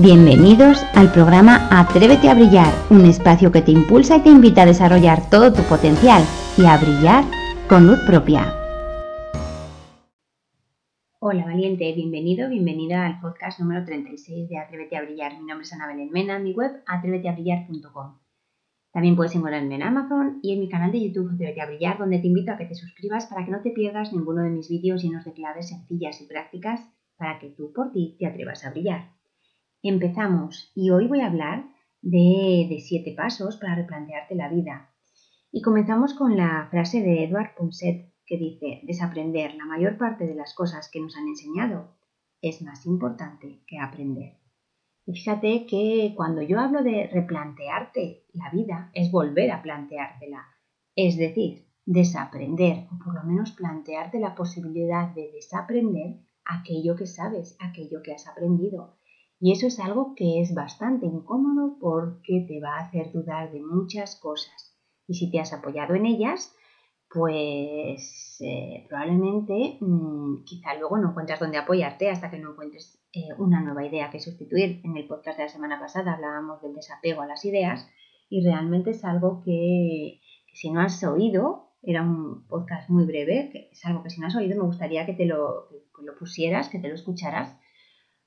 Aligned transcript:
Bienvenidos 0.00 0.84
al 0.94 1.10
programa 1.10 1.66
Atrévete 1.72 2.28
a 2.28 2.34
Brillar, 2.34 2.72
un 2.88 3.04
espacio 3.04 3.50
que 3.50 3.62
te 3.62 3.72
impulsa 3.72 4.18
y 4.18 4.22
te 4.22 4.28
invita 4.28 4.62
a 4.62 4.66
desarrollar 4.66 5.28
todo 5.28 5.52
tu 5.52 5.62
potencial 5.62 6.22
y 6.56 6.66
a 6.66 6.76
brillar 6.76 7.24
con 7.68 7.88
luz 7.88 7.98
propia. 8.06 8.46
Hola 11.18 11.46
valiente, 11.46 11.92
bienvenido, 11.94 12.48
bienvenida 12.48 13.06
al 13.06 13.20
podcast 13.20 13.58
número 13.58 13.84
36 13.84 14.48
de 14.48 14.58
Atrévete 14.58 14.96
a 14.96 15.02
Brillar. 15.02 15.32
Mi 15.32 15.46
nombre 15.46 15.64
es 15.64 15.72
Ana 15.72 15.88
Belén 15.88 16.10
Mena, 16.12 16.38
mi 16.38 16.52
web 16.52 16.80
atréveteabrillar.com. 16.86 18.20
También 18.92 19.16
puedes 19.16 19.34
encontrarme 19.34 19.74
en 19.74 19.82
Amazon 19.82 20.38
y 20.44 20.52
en 20.52 20.60
mi 20.60 20.68
canal 20.68 20.92
de 20.92 21.08
YouTube 21.08 21.32
Atrévete 21.34 21.60
a 21.60 21.66
Brillar, 21.66 21.98
donde 21.98 22.20
te 22.20 22.28
invito 22.28 22.52
a 22.52 22.56
que 22.56 22.66
te 22.66 22.76
suscribas 22.76 23.26
para 23.26 23.44
que 23.44 23.50
no 23.50 23.62
te 23.62 23.72
pierdas 23.72 24.12
ninguno 24.12 24.44
de 24.44 24.50
mis 24.50 24.68
vídeos 24.68 25.02
llenos 25.02 25.24
de 25.24 25.32
claves 25.32 25.70
sencillas 25.70 26.20
y 26.20 26.28
prácticas 26.28 26.88
para 27.16 27.40
que 27.40 27.48
tú 27.48 27.72
por 27.72 27.90
ti 27.90 28.14
te 28.20 28.28
atrevas 28.28 28.64
a 28.64 28.70
brillar. 28.70 29.17
Empezamos 29.82 30.72
y 30.74 30.90
hoy 30.90 31.06
voy 31.06 31.20
a 31.20 31.28
hablar 31.28 31.64
de, 32.02 32.82
siete 32.84 33.14
pasos 33.16 33.58
para 33.58 33.76
replantearte 33.76 34.34
la 34.34 34.48
vida. 34.48 34.92
Y 35.52 35.62
comenzamos 35.62 36.14
con 36.14 36.36
la 36.36 36.66
frase 36.68 37.00
de 37.00 37.22
Edward 37.22 37.54
Punset 37.56 38.12
que 38.26 38.38
dice, 38.38 38.80
desaprender 38.82 39.54
la 39.54 39.66
mayor 39.66 39.96
parte 39.96 40.26
de 40.26 40.34
las 40.34 40.52
cosas 40.54 40.90
que 40.92 41.00
nos 41.00 41.16
han 41.16 41.28
enseñado 41.28 41.96
es 42.42 42.60
más 42.60 42.86
importante 42.86 43.62
que 43.68 43.78
aprender. 43.78 44.38
Y 45.06 45.12
fíjate 45.12 45.64
que 45.66 46.12
cuando 46.16 46.42
yo 46.42 46.58
hablo 46.58 46.82
de 46.82 47.06
replantearte 47.06 48.26
la 48.32 48.50
vida, 48.50 48.90
es 48.94 49.12
volver 49.12 49.52
a 49.52 49.62
planteártela. 49.62 50.44
Es 50.96 51.16
decir, 51.16 51.68
desaprender, 51.86 52.88
o 52.92 52.98
por 53.02 53.14
lo 53.14 53.22
menos 53.22 53.52
plantearte 53.52 54.18
la 54.18 54.34
posibilidad 54.34 55.14
de 55.14 55.30
desaprender 55.32 56.16
aquello 56.44 56.96
que 56.96 57.06
sabes, 57.06 57.56
aquello 57.60 58.02
que 58.02 58.12
has 58.12 58.26
aprendido. 58.26 58.97
Y 59.40 59.52
eso 59.52 59.66
es 59.68 59.78
algo 59.78 60.14
que 60.16 60.40
es 60.40 60.54
bastante 60.54 61.06
incómodo 61.06 61.76
porque 61.80 62.44
te 62.48 62.60
va 62.60 62.76
a 62.76 62.86
hacer 62.86 63.12
dudar 63.12 63.52
de 63.52 63.60
muchas 63.60 64.16
cosas. 64.16 64.76
Y 65.06 65.14
si 65.14 65.30
te 65.30 65.38
has 65.38 65.52
apoyado 65.52 65.94
en 65.94 66.06
ellas, 66.06 66.54
pues 67.08 68.36
eh, 68.40 68.84
probablemente 68.88 69.78
mm, 69.80 70.44
quizá 70.44 70.74
luego 70.74 70.98
no 70.98 71.10
encuentras 71.10 71.40
dónde 71.40 71.56
apoyarte 71.56 72.10
hasta 72.10 72.30
que 72.30 72.38
no 72.38 72.50
encuentres 72.50 73.00
eh, 73.12 73.28
una 73.38 73.60
nueva 73.60 73.86
idea 73.86 74.10
que 74.10 74.20
sustituir. 74.20 74.80
En 74.84 74.96
el 74.96 75.06
podcast 75.06 75.38
de 75.38 75.44
la 75.44 75.48
semana 75.48 75.80
pasada 75.80 76.14
hablábamos 76.14 76.60
del 76.60 76.74
desapego 76.74 77.22
a 77.22 77.26
las 77.26 77.44
ideas 77.44 77.88
y 78.28 78.44
realmente 78.44 78.90
es 78.90 79.04
algo 79.04 79.40
que, 79.44 80.20
si 80.52 80.70
no 80.70 80.80
has 80.80 81.02
oído, 81.04 81.70
era 81.82 82.02
un 82.02 82.46
podcast 82.48 82.90
muy 82.90 83.06
breve, 83.06 83.50
que 83.52 83.68
es 83.70 83.86
algo 83.86 84.02
que 84.02 84.10
si 84.10 84.20
no 84.20 84.26
has 84.26 84.36
oído 84.36 84.56
me 84.56 84.66
gustaría 84.66 85.06
que 85.06 85.14
te 85.14 85.24
lo, 85.24 85.68
que 85.70 86.04
lo 86.04 86.18
pusieras, 86.18 86.68
que 86.68 86.80
te 86.80 86.88
lo 86.88 86.94
escucharas 86.94 87.56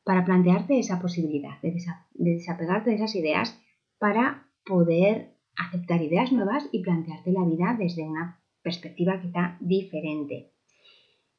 para 0.04 0.26
plantearte 0.26 0.80
esa 0.80 1.00
posibilidad 1.00 1.62
de, 1.62 1.76
desapegarte 2.14 2.90
de 2.90 2.96
esas 2.96 3.16
ideas 3.16 3.60
para 4.00 4.48
poder 4.66 5.36
aceptar 5.56 6.02
ideas 6.02 6.32
nuevas 6.32 6.68
y 6.72 6.82
plantearte 6.82 7.32
la 7.32 7.46
vida 7.46 7.76
desde 7.78 8.04
una 8.04 8.42
perspectiva 8.64 9.22
quizá 9.22 9.58
diferente. 9.60 10.54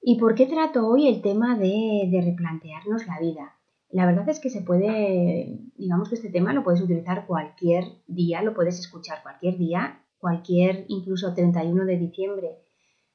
¿Y 0.00 0.18
por 0.18 0.34
qué 0.34 0.46
trato 0.46 0.86
hoy 0.88 1.08
el 1.08 1.22
tema 1.22 1.56
de, 1.56 2.08
de, 2.10 2.22
replantearnos 2.22 3.06
la 3.06 3.20
vida? 3.20 3.56
La 3.90 4.06
verdad 4.06 4.28
es 4.28 4.40
que 4.40 4.50
se 4.50 4.62
puede, 4.62 5.60
digamos 5.76 6.08
que 6.08 6.14
este 6.16 6.30
tema 6.30 6.52
lo 6.52 6.64
puedes 6.64 6.80
utilizar 6.80 7.26
cualquier 7.26 7.84
día, 8.06 8.42
lo 8.42 8.54
puedes 8.54 8.78
escuchar 8.78 9.22
cualquier 9.22 9.58
día, 9.58 10.02
cualquier 10.18 10.86
incluso 10.88 11.34
31 11.34 11.84
de 11.84 11.98
diciembre 11.98 12.58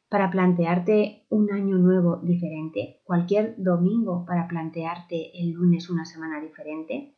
para 0.09 0.31
plantearte 0.31 1.25
un 1.29 1.51
año 1.51 1.77
nuevo 1.77 2.17
diferente, 2.23 3.01
cualquier 3.03 3.55
domingo 3.57 4.25
para 4.25 4.47
plantearte 4.47 5.31
el 5.37 5.51
lunes 5.51 5.89
una 5.89 6.05
semana 6.05 6.39
diferente, 6.39 7.15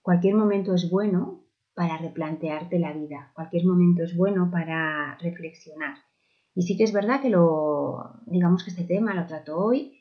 cualquier 0.00 0.34
momento 0.34 0.74
es 0.74 0.90
bueno 0.90 1.44
para 1.74 1.98
replantearte 1.98 2.78
la 2.78 2.92
vida, 2.92 3.30
cualquier 3.34 3.66
momento 3.66 4.02
es 4.02 4.16
bueno 4.16 4.50
para 4.50 5.18
reflexionar. 5.18 5.96
Y 6.54 6.62
sí 6.62 6.76
que 6.76 6.84
es 6.84 6.92
verdad 6.92 7.20
que 7.20 7.30
lo, 7.30 8.20
digamos 8.26 8.64
que 8.64 8.70
este 8.70 8.84
tema 8.84 9.14
lo 9.14 9.26
trato 9.26 9.58
hoy 9.58 9.98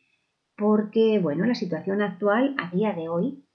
porque, 0.56 1.20
bueno, 1.20 1.46
la 1.46 1.56
situación 1.56 2.02
actual 2.02 2.56
a 2.58 2.70
día 2.70 2.94
de 2.94 3.08
hoy, 3.08 3.46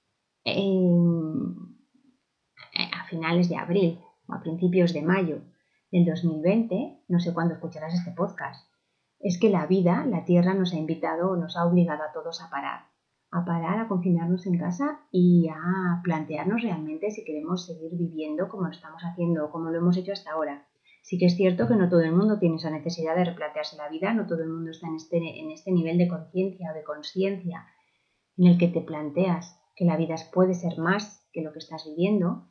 a 2.93 3.05
finales 3.09 3.49
de 3.49 3.57
abril 3.57 3.99
o 4.27 4.35
a 4.35 4.41
principios 4.41 4.93
de 4.93 5.03
mayo 5.03 5.43
del 5.91 6.05
2020, 6.05 7.05
no 7.09 7.21
sé 7.21 7.33
cuándo 7.35 7.55
escucharás 7.55 7.95
este 7.95 8.13
podcast, 8.13 8.74
es 9.21 9.39
que 9.41 9.51
la 9.51 9.67
vida, 9.67 10.05
la 10.07 10.25
Tierra, 10.25 10.55
nos 10.55 10.73
ha 10.73 10.77
invitado, 10.77 11.37
nos 11.37 11.57
ha 11.57 11.67
obligado 11.67 12.03
a 12.03 12.13
todos 12.13 12.43
a 12.43 12.51
parar, 12.51 12.87
a 13.31 13.45
parar, 13.45 13.79
a 13.79 13.89
confinarnos 13.89 14.47
en 14.47 14.59
casa 14.59 15.01
y 15.11 15.49
a 15.49 16.01
plantearnos 16.03 16.63
realmente 16.63 17.11
si 17.11 17.25
queremos 17.25 17.67
seguir 17.67 17.93
viviendo 17.97 18.49
como 18.49 18.65
lo 18.65 18.71
estamos 18.71 19.03
haciendo, 19.03 19.51
como 19.51 19.71
lo 19.71 19.79
hemos 19.79 19.97
hecho 19.97 20.13
hasta 20.13 20.33
ahora. 20.33 20.67
Sí 21.03 21.19
que 21.19 21.27
es 21.27 21.37
cierto 21.37 21.69
que 21.69 21.77
no 21.77 21.89
todo 21.89 22.01
el 22.01 22.13
mundo 22.13 22.39
tiene 22.39 22.57
esa 22.57 22.71
necesidad 22.71 23.15
de 23.15 23.25
replantearse 23.25 23.77
la 23.77 23.89
vida, 23.89 24.15
no 24.15 24.27
todo 24.27 24.43
el 24.43 24.49
mundo 24.49 24.71
está 24.71 24.89
en 24.89 24.97
este, 24.97 25.17
en 25.17 25.51
este 25.51 25.71
nivel 25.71 25.99
de 25.99 26.09
conciencia 26.09 26.71
o 26.71 26.75
de 26.75 26.83
conciencia 26.83 27.67
en 28.37 28.47
el 28.47 28.59
que 28.59 28.69
te 28.69 28.81
planteas 28.81 29.61
que 29.77 29.85
la 29.85 29.97
vida 29.97 30.15
puede 30.33 30.55
ser 30.55 30.79
más 30.79 31.29
que 31.33 31.43
lo 31.43 31.53
que 31.53 31.59
estás 31.59 31.85
viviendo 31.85 32.49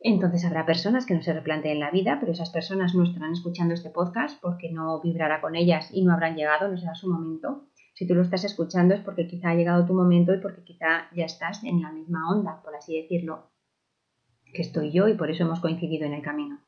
entonces 0.00 0.44
habrá 0.44 0.66
personas 0.66 1.06
que 1.06 1.14
no 1.14 1.22
se 1.22 1.32
replanteen 1.32 1.80
la 1.80 1.90
vida, 1.90 2.18
pero 2.20 2.32
esas 2.32 2.50
personas 2.50 2.94
no 2.94 3.04
estarán 3.04 3.32
escuchando 3.32 3.74
este 3.74 3.90
podcast 3.90 4.40
porque 4.40 4.70
no 4.70 5.00
vibrará 5.00 5.40
con 5.40 5.56
ellas 5.56 5.90
y 5.92 6.04
no 6.04 6.12
habrán 6.12 6.36
llegado, 6.36 6.68
no 6.68 6.76
será 6.76 6.94
su 6.94 7.10
momento. 7.10 7.68
Si 7.94 8.06
tú 8.06 8.14
lo 8.14 8.22
estás 8.22 8.44
escuchando 8.44 8.94
es 8.94 9.00
porque 9.00 9.26
quizá 9.26 9.50
ha 9.50 9.54
llegado 9.54 9.86
tu 9.86 9.94
momento 9.94 10.34
y 10.34 10.40
porque 10.40 10.64
quizá 10.64 11.08
ya 11.14 11.24
estás 11.24 11.62
en 11.64 11.80
la 11.80 11.92
misma 11.92 12.30
onda, 12.30 12.60
por 12.62 12.74
así 12.74 13.00
decirlo, 13.00 13.50
que 14.52 14.62
estoy 14.62 14.92
yo 14.92 15.08
y 15.08 15.14
por 15.14 15.30
eso 15.30 15.44
hemos 15.44 15.60
coincidido 15.60 16.06
en 16.06 16.14
el 16.14 16.22
camino. 16.22 16.60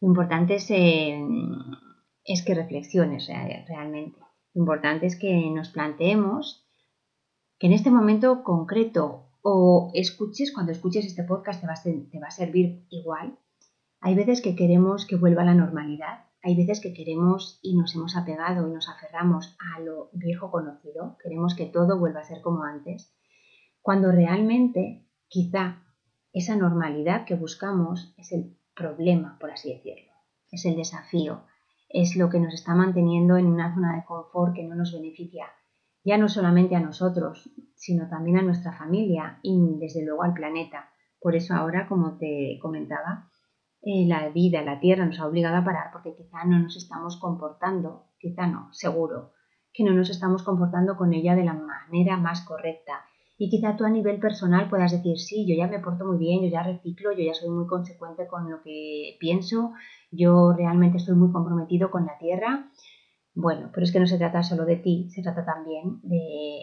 Lo 0.00 0.08
importante 0.08 0.56
es, 0.56 0.70
eh, 0.70 1.22
es 2.24 2.42
que 2.44 2.54
reflexiones 2.54 3.28
realmente. 3.68 4.18
Lo 4.54 4.62
importante 4.62 5.06
es 5.06 5.18
que 5.18 5.50
nos 5.50 5.68
planteemos 5.68 6.66
que 7.58 7.68
en 7.68 7.72
este 7.74 7.90
momento 7.90 8.42
concreto 8.42 9.31
o 9.42 9.90
escuches, 9.94 10.52
cuando 10.52 10.72
escuches 10.72 11.04
este 11.04 11.24
podcast 11.24 11.60
te 11.60 11.66
va, 11.66 11.74
a, 11.74 11.82
te 11.82 12.20
va 12.20 12.28
a 12.28 12.30
servir 12.30 12.86
igual. 12.90 13.38
Hay 14.00 14.14
veces 14.14 14.40
que 14.40 14.56
queremos 14.56 15.06
que 15.06 15.16
vuelva 15.16 15.42
a 15.42 15.46
la 15.46 15.54
normalidad, 15.54 16.26
hay 16.42 16.56
veces 16.56 16.80
que 16.80 16.92
queremos 16.92 17.58
y 17.62 17.76
nos 17.76 17.94
hemos 17.94 18.16
apegado 18.16 18.68
y 18.68 18.72
nos 18.72 18.88
aferramos 18.88 19.56
a 19.74 19.80
lo 19.80 20.10
viejo 20.12 20.50
conocido, 20.50 21.16
queremos 21.22 21.54
que 21.54 21.66
todo 21.66 21.98
vuelva 21.98 22.20
a 22.20 22.24
ser 22.24 22.40
como 22.40 22.64
antes, 22.64 23.14
cuando 23.80 24.10
realmente 24.10 25.06
quizá 25.28 25.82
esa 26.32 26.56
normalidad 26.56 27.24
que 27.24 27.34
buscamos 27.34 28.14
es 28.16 28.32
el 28.32 28.56
problema, 28.74 29.38
por 29.38 29.50
así 29.50 29.72
decirlo, 29.72 30.12
es 30.50 30.64
el 30.64 30.76
desafío, 30.76 31.42
es 31.88 32.16
lo 32.16 32.30
que 32.30 32.40
nos 32.40 32.54
está 32.54 32.74
manteniendo 32.74 33.36
en 33.36 33.46
una 33.46 33.74
zona 33.74 33.96
de 33.96 34.04
confort 34.04 34.54
que 34.54 34.64
no 34.64 34.74
nos 34.74 34.92
beneficia 34.92 35.46
ya 36.04 36.18
no 36.18 36.28
solamente 36.28 36.76
a 36.76 36.80
nosotros, 36.80 37.50
sino 37.74 38.08
también 38.08 38.38
a 38.38 38.42
nuestra 38.42 38.72
familia 38.72 39.38
y 39.42 39.58
desde 39.78 40.04
luego 40.04 40.22
al 40.22 40.34
planeta. 40.34 40.90
Por 41.20 41.36
eso 41.36 41.54
ahora, 41.54 41.86
como 41.88 42.18
te 42.18 42.58
comentaba, 42.60 43.28
eh, 43.82 44.06
la 44.06 44.28
vida, 44.28 44.62
la 44.62 44.80
Tierra 44.80 45.06
nos 45.06 45.18
ha 45.18 45.26
obligado 45.26 45.56
a 45.56 45.64
parar 45.64 45.90
porque 45.92 46.14
quizá 46.14 46.44
no 46.44 46.58
nos 46.58 46.76
estamos 46.76 47.18
comportando, 47.18 48.06
quizá 48.18 48.46
no, 48.46 48.72
seguro, 48.72 49.32
que 49.72 49.84
no 49.84 49.92
nos 49.92 50.10
estamos 50.10 50.42
comportando 50.42 50.96
con 50.96 51.12
ella 51.14 51.34
de 51.34 51.44
la 51.44 51.54
manera 51.54 52.16
más 52.16 52.42
correcta. 52.42 53.04
Y 53.38 53.50
quizá 53.50 53.76
tú 53.76 53.84
a 53.84 53.90
nivel 53.90 54.20
personal 54.20 54.68
puedas 54.68 54.92
decir, 54.92 55.18
sí, 55.18 55.46
yo 55.48 55.56
ya 55.56 55.66
me 55.66 55.80
porto 55.80 56.04
muy 56.04 56.18
bien, 56.18 56.42
yo 56.42 56.48
ya 56.48 56.62
reciclo, 56.62 57.10
yo 57.12 57.24
ya 57.24 57.34
soy 57.34 57.50
muy 57.50 57.66
consecuente 57.66 58.28
con 58.28 58.48
lo 58.48 58.62
que 58.62 59.16
pienso, 59.18 59.72
yo 60.12 60.52
realmente 60.52 60.98
estoy 60.98 61.16
muy 61.16 61.32
comprometido 61.32 61.90
con 61.90 62.06
la 62.06 62.18
Tierra 62.18 62.70
bueno, 63.34 63.70
pero 63.72 63.84
es 63.84 63.92
que 63.92 64.00
no 64.00 64.06
se 64.06 64.18
trata 64.18 64.42
solo 64.42 64.64
de 64.64 64.76
ti, 64.76 65.08
se 65.10 65.22
trata 65.22 65.44
también 65.44 66.00
de... 66.02 66.60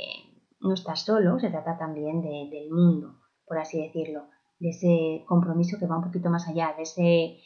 No 0.61 0.73
estás 0.73 1.01
solo, 1.05 1.39
se 1.39 1.49
trata 1.49 1.77
también 1.77 2.21
del 2.21 2.69
mundo, 2.69 3.21
por 3.45 3.57
así 3.57 3.81
decirlo, 3.81 4.25
de 4.59 4.69
ese 4.69 5.23
compromiso 5.25 5.77
que 5.79 5.87
va 5.87 5.97
un 5.97 6.03
poquito 6.03 6.29
más 6.29 6.47
allá, 6.49 6.73
de 6.75 6.83
ese 6.83 7.39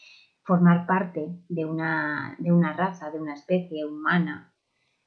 formar 0.44 0.88
parte 0.88 1.40
de 1.48 1.66
una, 1.66 2.36
de 2.40 2.52
una 2.52 2.74
raza, 2.74 3.12
de 3.12 3.22
una 3.22 3.36
especie 3.36 3.86
humana. 3.86 4.52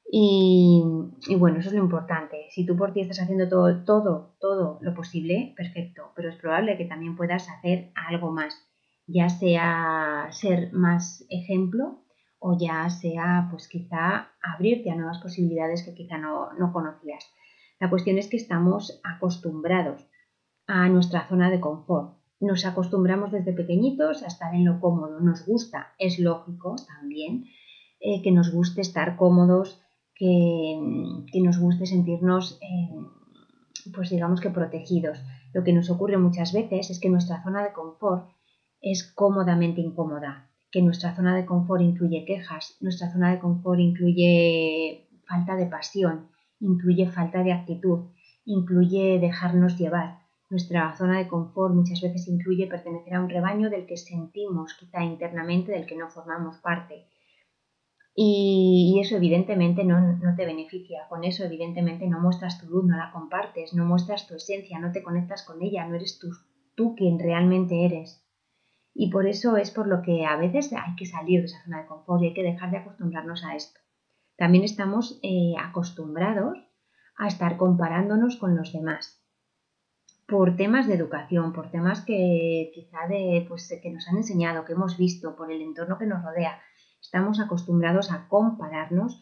Y, 0.09 0.81
y, 1.27 1.35
bueno, 1.35 1.59
eso 1.59 1.67
es 1.67 1.75
lo 1.75 1.83
importante. 1.83 2.47
Si 2.51 2.65
tú 2.65 2.77
por 2.77 2.93
ti 2.93 3.01
estás 3.01 3.19
haciendo 3.19 3.49
todo, 3.49 3.83
todo, 3.83 4.37
todo 4.39 4.79
lo 4.81 4.93
posible, 4.93 5.53
perfecto, 5.57 6.13
pero 6.15 6.29
es 6.29 6.37
probable 6.37 6.77
que 6.77 6.85
también 6.85 7.17
puedas 7.17 7.49
hacer 7.49 7.91
algo 7.93 8.31
más, 8.31 8.55
ya 9.05 9.27
sea 9.27 10.29
ser 10.31 10.71
más 10.71 11.25
ejemplo 11.29 12.06
o 12.39 12.57
ya 12.57 12.89
sea 12.89 13.47
pues 13.49 13.67
quizá 13.67 14.31
abrirte 14.41 14.91
a 14.91 14.95
nuevas 14.95 15.19
posibilidades 15.19 15.83
que 15.83 15.93
quizá 15.93 16.17
no, 16.17 16.53
no 16.53 16.71
conocías. 16.71 17.25
La 17.79 17.89
cuestión 17.89 18.17
es 18.17 18.27
que 18.27 18.37
estamos 18.37 18.99
acostumbrados 19.03 20.07
a 20.67 20.89
nuestra 20.89 21.27
zona 21.27 21.49
de 21.49 21.59
confort. 21.59 22.17
Nos 22.39 22.65
acostumbramos 22.65 23.31
desde 23.31 23.53
pequeñitos 23.53 24.23
a 24.23 24.27
estar 24.27 24.53
en 24.53 24.65
lo 24.65 24.79
cómodo. 24.79 25.19
Nos 25.19 25.45
gusta, 25.45 25.93
es 25.97 26.19
lógico 26.19 26.75
también, 26.87 27.45
eh, 27.99 28.21
que 28.21 28.31
nos 28.31 28.51
guste 28.51 28.81
estar 28.81 29.15
cómodos, 29.15 29.81
que, 30.13 30.79
que 31.31 31.41
nos 31.41 31.59
guste 31.59 31.85
sentirnos, 31.85 32.59
eh, 32.61 32.89
pues 33.93 34.09
digamos 34.09 34.41
que 34.41 34.49
protegidos. 34.49 35.19
Lo 35.53 35.63
que 35.63 35.73
nos 35.73 35.89
ocurre 35.89 36.17
muchas 36.17 36.53
veces 36.53 36.89
es 36.89 36.99
que 36.99 37.09
nuestra 37.09 37.43
zona 37.43 37.63
de 37.63 37.73
confort 37.73 38.29
es 38.81 39.11
cómodamente 39.13 39.81
incómoda, 39.81 40.46
que 40.77 40.83
nuestra 40.83 41.15
zona 41.15 41.35
de 41.35 41.47
confort 41.47 41.81
incluye 41.81 42.23
quejas, 42.23 42.77
nuestra 42.81 43.11
zona 43.11 43.31
de 43.31 43.39
confort 43.39 43.79
incluye 43.79 45.09
falta 45.25 45.55
de 45.55 45.65
pasión, 45.65 46.29
incluye 46.59 47.09
falta 47.09 47.41
de 47.41 47.51
actitud, 47.51 48.11
incluye 48.45 49.17
dejarnos 49.19 49.75
llevar. 49.79 50.19
Nuestra 50.51 50.95
zona 50.95 51.17
de 51.17 51.27
confort 51.27 51.73
muchas 51.73 51.99
veces 51.99 52.27
incluye 52.27 52.67
pertenecer 52.67 53.15
a 53.15 53.21
un 53.21 53.29
rebaño 53.29 53.71
del 53.71 53.87
que 53.87 53.97
sentimos 53.97 54.75
quizá 54.75 55.03
internamente 55.03 55.71
del 55.71 55.87
que 55.87 55.95
no 55.95 56.11
formamos 56.11 56.57
parte. 56.57 57.07
Y, 58.13 58.99
eso 59.01 59.15
evidentemente 59.15 59.83
no, 59.83 59.99
no, 59.99 60.35
te 60.35 60.45
beneficia. 60.45 61.07
Con 61.09 61.23
eso 61.23 61.43
evidentemente 61.43 62.05
no 62.05 62.19
muestras 62.19 62.61
tu 62.61 62.67
luz, 62.67 62.85
no 62.85 62.97
la 62.97 63.11
compartes, 63.11 63.73
no 63.73 63.83
muestras 63.83 64.27
tu 64.27 64.35
esencia, 64.35 64.77
no 64.77 64.91
te 64.91 65.01
conectas 65.01 65.43
con 65.43 65.63
ella, 65.63 65.87
no 65.87 65.95
eres 65.95 66.19
tú, 66.19 66.27
tú 66.75 66.93
quien 66.95 67.17
realmente 67.17 67.83
eres. 67.83 68.26
Y 68.99 69.11
por 69.11 69.27
eso 69.27 69.57
es 69.57 69.69
por 69.69 69.87
lo 69.87 70.01
que 70.01 70.25
a 70.25 70.37
veces 70.37 70.73
hay 70.73 70.95
que 70.95 71.05
salir 71.05 71.41
de 71.41 71.45
esa 71.45 71.63
zona 71.63 71.83
de 71.83 71.87
confort 71.87 72.23
y 72.23 72.29
hay 72.29 72.33
que 72.33 72.41
dejar 72.41 72.71
de 72.71 72.77
acostumbrarnos 72.77 73.45
a 73.45 73.55
esto. 73.55 73.79
También 74.35 74.63
estamos 74.63 75.19
eh, 75.21 75.53
acostumbrados 75.59 76.57
a 77.15 77.27
estar 77.27 77.57
comparándonos 77.57 78.37
con 78.37 78.57
los 78.57 78.73
demás 78.73 79.23
por 80.27 80.57
temas 80.57 80.87
de 80.87 80.95
educación, 80.95 81.53
por 81.53 81.69
temas 81.69 82.01
que 82.01 82.71
quizá 82.73 83.07
de, 83.07 83.45
pues, 83.47 83.71
que 83.81 83.91
nos 83.91 84.07
han 84.07 84.17
enseñado, 84.17 84.65
que 84.65 84.73
hemos 84.73 84.97
visto, 84.97 85.35
por 85.35 85.51
el 85.51 85.61
entorno 85.61 85.99
que 85.99 86.07
nos 86.07 86.23
rodea. 86.23 86.59
Estamos 86.99 87.39
acostumbrados 87.39 88.11
a 88.11 88.27
compararnos 88.27 89.21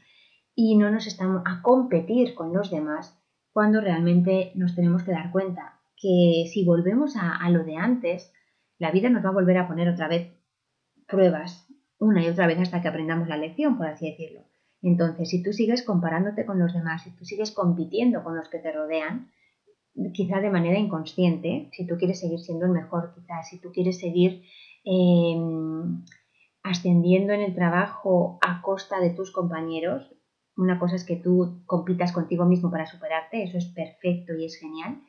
y 0.55 0.77
no 0.77 0.89
nos 0.89 1.05
estamos 1.05 1.43
a 1.45 1.61
competir 1.61 2.33
con 2.33 2.53
los 2.53 2.71
demás 2.71 3.21
cuando 3.51 3.81
realmente 3.81 4.53
nos 4.55 4.73
tenemos 4.73 5.03
que 5.03 5.11
dar 5.11 5.33
cuenta 5.33 5.81
que 5.97 6.45
si 6.49 6.63
volvemos 6.63 7.17
a, 7.17 7.35
a 7.35 7.49
lo 7.49 7.65
de 7.65 7.75
antes, 7.75 8.31
la 8.77 8.91
vida 8.91 9.09
nos 9.09 9.23
va 9.23 9.29
a 9.29 9.33
volver 9.33 9.57
a 9.57 9.67
poner 9.67 9.89
otra 9.89 10.07
vez 10.07 10.31
pruebas, 11.07 11.67
una 11.97 12.23
y 12.23 12.27
otra 12.27 12.47
vez 12.47 12.59
hasta 12.59 12.81
que 12.81 12.87
aprendamos 12.87 13.27
la 13.27 13.37
lección, 13.37 13.77
por 13.77 13.87
así 13.87 14.09
decirlo. 14.09 14.41
Entonces, 14.81 15.29
si 15.29 15.41
tú 15.41 15.53
sigues 15.53 15.83
comparándote 15.83 16.45
con 16.45 16.59
los 16.59 16.73
demás, 16.73 17.03
si 17.03 17.11
tú 17.11 17.25
sigues 17.25 17.51
compitiendo 17.51 18.23
con 18.23 18.35
los 18.35 18.49
que 18.49 18.59
te 18.59 18.71
rodean, 18.71 19.31
quizá 20.13 20.41
de 20.41 20.49
manera 20.49 20.77
inconsciente, 20.77 21.69
si 21.71 21.87
tú 21.87 21.95
quieres 21.97 22.19
seguir 22.19 22.39
siendo 22.39 22.65
el 22.65 22.71
mejor, 22.71 23.13
quizá 23.15 23.41
si 23.43 23.59
tú 23.59 23.71
quieres 23.71 23.99
seguir 23.99 24.43
em, 24.83 26.03
ascendiendo 26.63 27.33
en 27.33 27.41
el 27.41 27.55
trabajo 27.55 28.37
a 28.45 28.61
costa 28.61 28.99
de 28.99 29.11
tus 29.11 29.31
compañeros, 29.31 30.11
una 30.57 30.79
cosa 30.79 30.95
es 30.95 31.03
que 31.03 31.15
tú 31.15 31.63
compitas 31.65 32.11
contigo 32.11 32.45
mismo 32.45 32.69
para 32.71 32.85
superarte, 32.85 33.43
eso 33.43 33.57
es 33.57 33.65
perfecto 33.65 34.33
y 34.35 34.45
es 34.45 34.57
genial, 34.57 35.01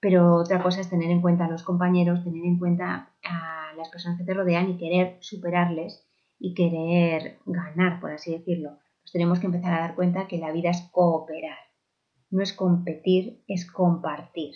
pero 0.00 0.36
otra 0.36 0.62
cosa 0.62 0.80
es 0.80 0.90
tener 0.90 1.10
en 1.10 1.20
cuenta 1.20 1.46
a 1.46 1.50
los 1.50 1.62
compañeros, 1.62 2.24
tener 2.24 2.44
en 2.44 2.58
cuenta 2.58 3.10
a 3.24 3.72
las 3.76 3.88
personas 3.88 4.18
que 4.18 4.24
te 4.24 4.34
rodean 4.34 4.70
y 4.70 4.78
querer 4.78 5.16
superarles 5.20 6.06
y 6.38 6.54
querer 6.54 7.38
ganar, 7.46 8.00
por 8.00 8.12
así 8.12 8.32
decirlo. 8.32 8.78
Pues 9.02 9.12
tenemos 9.12 9.38
que 9.38 9.46
empezar 9.46 9.74
a 9.74 9.80
dar 9.80 9.94
cuenta 9.94 10.26
que 10.26 10.38
la 10.38 10.52
vida 10.52 10.70
es 10.70 10.82
cooperar, 10.92 11.58
no 12.30 12.42
es 12.42 12.52
competir, 12.52 13.42
es 13.46 13.70
compartir, 13.70 14.54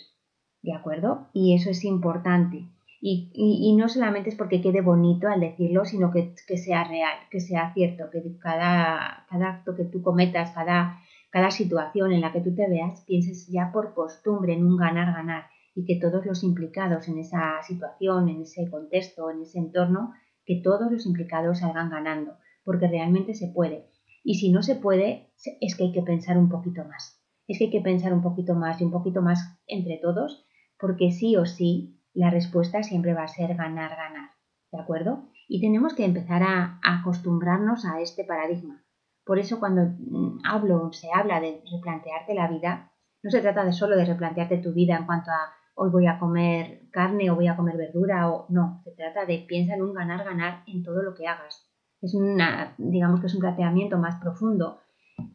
¿de 0.61 0.73
acuerdo? 0.73 1.29
Y 1.33 1.55
eso 1.55 1.69
es 1.69 1.83
importante. 1.85 2.67
Y, 3.03 3.75
no 3.75 3.89
solamente 3.89 4.29
es 4.29 4.35
porque 4.35 4.61
quede 4.61 4.81
bonito 4.81 5.27
al 5.27 5.39
decirlo, 5.39 5.85
sino 5.85 6.11
que, 6.11 6.35
sea 6.57 6.83
real, 6.83 7.17
que 7.31 7.39
sea 7.39 7.73
cierto, 7.73 8.11
que 8.11 8.21
cada, 8.37 9.25
cada 9.27 9.49
acto 9.49 9.75
que 9.75 9.85
tú 9.85 10.03
cometas, 10.03 10.51
cada 10.51 10.99
cada 11.31 11.49
situación 11.49 12.11
en 12.11 12.21
la 12.21 12.33
que 12.33 12.41
tú 12.41 12.53
te 12.53 12.69
veas, 12.69 13.03
pienses 13.05 13.47
ya 13.47 13.71
por 13.71 13.93
costumbre 13.93 14.53
en 14.53 14.65
un 14.65 14.75
ganar-ganar 14.75 15.45
y 15.73 15.85
que 15.85 15.99
todos 15.99 16.25
los 16.25 16.43
implicados 16.43 17.07
en 17.07 17.17
esa 17.19 17.63
situación, 17.63 18.27
en 18.27 18.41
ese 18.41 18.69
contexto, 18.69 19.31
en 19.31 19.41
ese 19.41 19.57
entorno, 19.57 20.13
que 20.45 20.61
todos 20.61 20.91
los 20.91 21.05
implicados 21.05 21.59
salgan 21.59 21.89
ganando, 21.89 22.33
porque 22.65 22.87
realmente 22.87 23.33
se 23.33 23.47
puede. 23.47 23.87
Y 24.23 24.35
si 24.35 24.51
no 24.51 24.61
se 24.61 24.75
puede, 24.75 25.31
es 25.61 25.75
que 25.75 25.85
hay 25.85 25.91
que 25.93 26.01
pensar 26.01 26.37
un 26.37 26.49
poquito 26.49 26.83
más. 26.83 27.23
Es 27.47 27.57
que 27.57 27.65
hay 27.65 27.71
que 27.71 27.81
pensar 27.81 28.13
un 28.13 28.21
poquito 28.21 28.53
más 28.53 28.81
y 28.81 28.83
un 28.83 28.91
poquito 28.91 29.21
más 29.21 29.57
entre 29.67 29.97
todos, 29.97 30.45
porque 30.77 31.11
sí 31.11 31.37
o 31.37 31.45
sí 31.45 32.01
la 32.13 32.29
respuesta 32.29 32.83
siempre 32.83 33.13
va 33.13 33.23
a 33.23 33.29
ser 33.29 33.55
ganar-ganar. 33.55 34.31
¿De 34.71 34.79
acuerdo? 34.79 35.29
Y 35.47 35.61
tenemos 35.61 35.93
que 35.93 36.05
empezar 36.05 36.43
a 36.43 36.79
acostumbrarnos 36.83 37.85
a 37.85 38.01
este 38.01 38.25
paradigma. 38.25 38.83
Por 39.25 39.39
eso 39.39 39.59
cuando 39.59 39.83
mm, 39.83 40.39
hablo, 40.43 40.91
se 40.93 41.09
habla 41.13 41.39
de 41.39 41.63
replantearte 41.71 42.33
la 42.33 42.47
vida, 42.47 42.91
no 43.23 43.29
se 43.29 43.41
trata 43.41 43.63
de 43.63 43.73
solo 43.73 43.95
de 43.95 44.05
replantearte 44.05 44.57
tu 44.57 44.73
vida 44.73 44.97
en 44.97 45.05
cuanto 45.05 45.31
a 45.31 45.53
hoy 45.75 45.89
voy 45.89 46.07
a 46.07 46.19
comer 46.19 46.89
carne 46.91 47.29
o 47.31 47.35
voy 47.35 47.47
a 47.47 47.55
comer 47.55 47.77
verdura 47.77 48.29
o 48.29 48.45
no, 48.49 48.81
se 48.83 48.91
trata 48.91 49.25
de 49.25 49.45
piensa 49.47 49.75
en 49.75 49.81
un 49.81 49.93
ganar 49.93 50.23
ganar 50.23 50.63
en 50.67 50.83
todo 50.83 51.01
lo 51.01 51.13
que 51.13 51.27
hagas. 51.27 51.67
Es 52.01 52.13
una, 52.15 52.73
digamos 52.77 53.19
que 53.19 53.27
es 53.27 53.35
un 53.35 53.41
planteamiento 53.41 53.97
más 53.97 54.19
profundo 54.19 54.79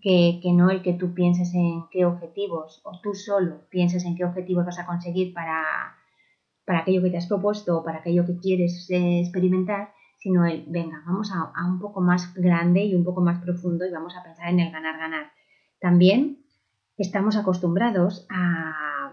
que, 0.00 0.40
que 0.42 0.52
no 0.52 0.70
el 0.70 0.82
que 0.82 0.94
tú 0.94 1.14
pienses 1.14 1.54
en 1.54 1.88
qué 1.90 2.04
objetivos 2.04 2.80
o 2.84 3.00
tú 3.00 3.14
solo 3.14 3.68
pienses 3.70 4.04
en 4.04 4.16
qué 4.16 4.24
objetivos 4.24 4.66
vas 4.66 4.78
a 4.78 4.86
conseguir 4.86 5.32
para, 5.32 5.62
para 6.64 6.80
aquello 6.80 7.02
que 7.02 7.10
te 7.10 7.18
has 7.18 7.26
propuesto 7.26 7.78
o 7.78 7.84
para 7.84 7.98
aquello 7.98 8.26
que 8.26 8.38
quieres 8.38 8.88
eh, 8.90 9.20
experimentar, 9.20 9.92
sino 10.16 10.44
el, 10.46 10.64
venga, 10.68 11.02
vamos 11.06 11.30
a, 11.32 11.66
un 11.66 11.78
poco 11.78 12.00
más 12.00 12.34
grande 12.34 12.84
y 12.84 12.94
un 12.94 13.04
poco 13.04 13.20
más 13.20 13.42
profundo 13.42 13.86
y 13.86 13.92
vamos 13.92 14.16
a 14.16 14.22
pensar 14.22 14.48
en 14.48 14.60
el 14.60 14.72
ganar-ganar. 14.72 15.30
También 15.80 16.38
estamos 16.96 17.36
acostumbrados 17.36 18.26
a, 18.30 19.12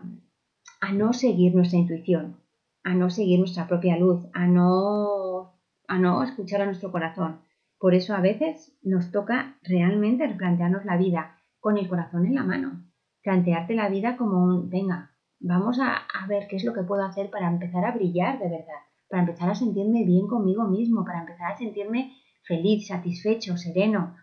a 0.81 0.91
no 0.93 1.13
seguir 1.13 1.55
nuestra 1.55 1.79
intuición, 1.79 2.37
a 2.83 2.93
no 2.93 3.09
seguir 3.09 3.39
nuestra 3.39 3.67
propia 3.67 3.97
luz, 3.97 4.25
a 4.33 4.47
no, 4.47 5.53
a 5.87 5.99
no 5.99 6.23
escuchar 6.23 6.61
a 6.61 6.65
nuestro 6.65 6.91
corazón. 6.91 7.41
Por 7.77 7.93
eso 7.93 8.15
a 8.15 8.21
veces 8.21 8.77
nos 8.81 9.11
toca 9.11 9.57
realmente 9.63 10.25
replantearnos 10.25 10.85
la 10.85 10.97
vida 10.97 11.37
con 11.59 11.77
el 11.77 11.89
corazón 11.89 12.25
en 12.25 12.35
la 12.35 12.43
mano. 12.43 12.81
Plantearte 13.21 13.75
la 13.75 13.89
vida 13.89 14.15
como 14.15 14.43
un, 14.43 14.69
venga, 14.69 15.11
vamos 15.39 15.79
a, 15.79 15.95
a 15.95 16.27
ver 16.27 16.47
qué 16.47 16.55
es 16.55 16.63
lo 16.63 16.73
que 16.73 16.83
puedo 16.83 17.03
hacer 17.03 17.29
para 17.29 17.49
empezar 17.49 17.83
a 17.83 17.91
brillar 17.91 18.39
de 18.39 18.49
verdad 18.49 18.92
para 19.13 19.25
empezar 19.25 19.51
a 19.51 19.53
sentirme 19.53 20.05
bien 20.05 20.25
conmigo 20.25 20.63
mismo, 20.67 21.05
para 21.05 21.19
empezar 21.19 21.51
a 21.51 21.55
sentirme 21.55 22.15
feliz, 22.47 22.87
satisfecho, 22.87 23.57
sereno, 23.57 24.15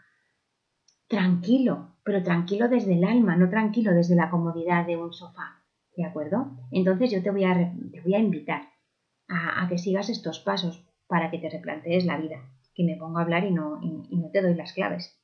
tranquilo, 1.07 1.95
pero 2.03 2.25
tranquilo 2.25 2.69
desde 2.69 2.95
el 2.95 3.05
alma, 3.05 3.37
no 3.37 3.49
tranquilo 3.49 3.95
desde 3.95 4.17
la 4.17 4.31
comodidad 4.31 4.85
de 4.85 4.97
un 4.97 5.13
sofá. 5.13 5.63
¿De 5.97 6.05
acuerdo? 6.05 6.51
Entonces 6.73 7.13
yo 7.13 7.23
te 7.23 7.31
voy 7.31 7.45
a, 7.45 7.55
te 7.55 8.01
voy 8.01 8.15
a 8.17 8.19
invitar 8.19 8.63
a, 9.29 9.69
que 9.69 9.79
sigas 9.79 10.11
estos 10.11 10.41
pasos 10.41 10.85
para 11.06 11.31
que 11.31 11.39
te 11.39 11.51
replantees 11.51 12.05
la 12.05 12.17
vida, 12.17 12.39
que 12.75 12.82
me 12.82 12.97
pongo 12.97 13.19
a 13.19 13.23
hablar 13.23 13.44
y 13.44 13.53
no, 13.53 13.79
y 13.81 14.17
no 14.17 14.31
te 14.32 14.43
doy 14.43 14.56
las 14.56 14.73
claves. 14.73 15.17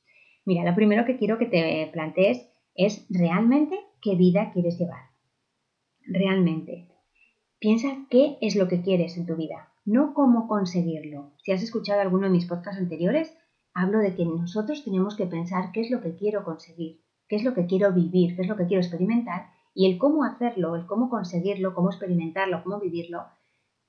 Mira, 0.45 0.63
lo 0.63 0.75
primero 0.75 1.03
que 1.03 1.17
quiero 1.17 1.37
que 1.37 1.47
te 1.47 1.89
plantees 1.91 2.49
es 2.73 3.05
realmente 3.09 3.77
qué 4.01 4.15
vida 4.15 4.49
quieres 4.53 4.79
llevar. 4.79 5.09
Realmente. 6.05 6.87
Piensa 7.59 8.05
qué 8.11 8.37
es 8.41 8.55
lo 8.55 8.67
que 8.67 8.83
quieres 8.83 9.17
en 9.17 9.25
tu 9.25 9.35
vida, 9.35 9.69
no 9.83 10.13
cómo 10.13 10.47
conseguirlo. 10.47 11.31
Si 11.41 11.51
has 11.51 11.63
escuchado 11.63 12.01
alguno 12.01 12.27
de 12.27 12.33
mis 12.33 12.45
podcasts 12.45 12.79
anteriores, 12.79 13.35
hablo 13.73 13.97
de 13.97 14.13
que 14.13 14.25
nosotros 14.25 14.83
tenemos 14.83 15.15
que 15.15 15.25
pensar 15.25 15.71
qué 15.71 15.81
es 15.81 15.89
lo 15.89 15.99
que 15.99 16.15
quiero 16.15 16.43
conseguir, 16.43 17.01
qué 17.27 17.35
es 17.35 17.43
lo 17.43 17.55
que 17.55 17.65
quiero 17.65 17.91
vivir, 17.91 18.35
qué 18.35 18.43
es 18.43 18.47
lo 18.47 18.57
que 18.57 18.67
quiero 18.67 18.83
experimentar 18.83 19.47
y 19.73 19.91
el 19.91 19.97
cómo 19.97 20.23
hacerlo, 20.23 20.75
el 20.75 20.85
cómo 20.85 21.09
conseguirlo, 21.09 21.73
cómo 21.73 21.89
experimentarlo, 21.89 22.61
cómo 22.63 22.79
vivirlo, 22.79 23.25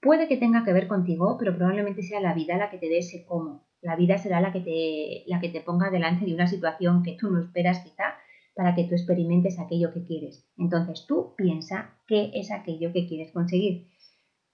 puede 0.00 0.28
que 0.28 0.38
tenga 0.38 0.64
que 0.64 0.72
ver 0.72 0.88
contigo, 0.88 1.36
pero 1.38 1.54
probablemente 1.54 2.02
sea 2.02 2.20
la 2.20 2.32
vida 2.32 2.56
la 2.56 2.70
que 2.70 2.78
te 2.78 2.88
dé 2.88 2.98
ese 2.98 3.26
cómo. 3.26 3.66
La 3.82 3.96
vida 3.96 4.16
será 4.16 4.40
la 4.40 4.50
que 4.50 4.60
te, 4.60 5.24
la 5.30 5.40
que 5.40 5.50
te 5.50 5.60
ponga 5.60 5.90
delante 5.90 6.24
de 6.24 6.32
una 6.32 6.46
situación 6.46 7.02
que 7.02 7.18
tú 7.20 7.30
no 7.30 7.38
esperas 7.38 7.80
quizá 7.80 8.14
para 8.58 8.74
que 8.74 8.82
tú 8.82 8.96
experimentes 8.96 9.60
aquello 9.60 9.92
que 9.92 10.04
quieres. 10.04 10.44
Entonces 10.56 11.06
tú 11.06 11.32
piensa 11.36 11.94
qué 12.08 12.32
es 12.34 12.50
aquello 12.50 12.92
que 12.92 13.06
quieres 13.06 13.30
conseguir. 13.30 13.86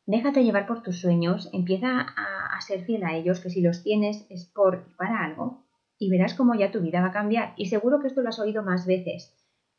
Déjate 0.05 0.45
llevar 0.45 0.67
por 0.67 0.83
tus 0.83 1.01
sueños, 1.01 1.49
empieza 1.55 2.01
a, 2.01 2.61
ser 2.61 2.85
fiel 2.85 3.03
a 3.05 3.17
ellos, 3.17 3.41
que 3.41 3.49
si 3.49 3.63
los 3.63 3.83
tienes 3.83 4.27
es 4.29 4.45
por 4.45 4.95
para 4.97 5.25
algo, 5.25 5.65
y 5.99 6.11
verás 6.11 6.35
cómo 6.35 6.55
ya 6.55 6.71
tu 6.71 6.83
vida 6.83 7.01
va 7.01 7.09
a 7.09 7.13
cambiar. 7.13 7.55
Y 7.57 7.71
seguro 7.71 7.99
que 8.01 8.09
esto 8.09 8.21
lo 8.21 8.29
has 8.29 8.39
oído 8.39 8.63
más 8.63 8.87
veces. 8.87 9.35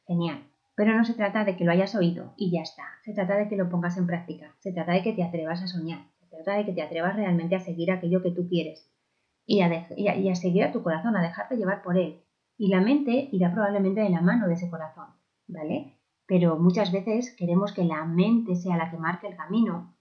Genial. 0.08 0.44
Pero 0.76 0.98
no 0.98 1.06
se 1.06 1.14
trata 1.14 1.46
de 1.46 1.56
que 1.56 1.64
lo 1.64 1.72
hayas 1.72 1.94
oído 1.94 2.34
y 2.36 2.50
ya 2.50 2.64
está. 2.64 2.86
Se 3.04 3.14
trata 3.14 3.38
de 3.38 3.48
que 3.48 3.58
lo 3.58 3.70
pongas 3.70 3.96
en 3.96 4.08
práctica. 4.08 4.56
Se 4.58 4.72
trata 4.72 4.94
de 4.94 5.04
que 5.04 5.14
te 5.14 5.24
atrevas 5.24 5.62
a 5.62 5.68
soñar. 5.68 6.08
Se 6.20 6.26
trata 6.36 6.58
de 6.58 6.66
que 6.66 6.74
te 6.74 6.82
atrevas 6.82 7.16
realmente 7.16 7.56
a 7.56 7.60
seguir 7.60 7.92
aquello 7.92 8.24
que 8.24 8.32
tú 8.32 8.50
quieres. 8.50 8.90
Y 9.46 9.60
y 9.60 10.30
a 10.30 10.36
seguir 10.36 10.64
a 10.64 10.72
tu 10.72 10.82
corazón, 10.82 11.16
a 11.16 11.22
dejarte 11.22 11.58
llevar 11.58 11.84
por 11.84 11.96
él 11.96 12.25
y 12.58 12.70
la 12.70 12.82
mente 12.82 13.30
irá 13.32 13.54
probablemente 13.54 14.02
de 14.02 14.10
la 14.10 14.22
mano 14.22 14.48
de 14.48 14.54
ese 14.54 14.70
corazón, 14.70 15.08
¿vale? 15.48 16.00
Pero 16.28 16.58
muchas 16.58 16.92
veces 16.92 17.36
queremos 17.38 17.74
que 17.74 17.84
la 17.84 18.06
mente 18.06 18.56
sea 18.56 18.78
la 18.78 18.90
que 18.90 18.98
marque 18.98 19.28
el 19.28 19.36
camino 19.36 19.96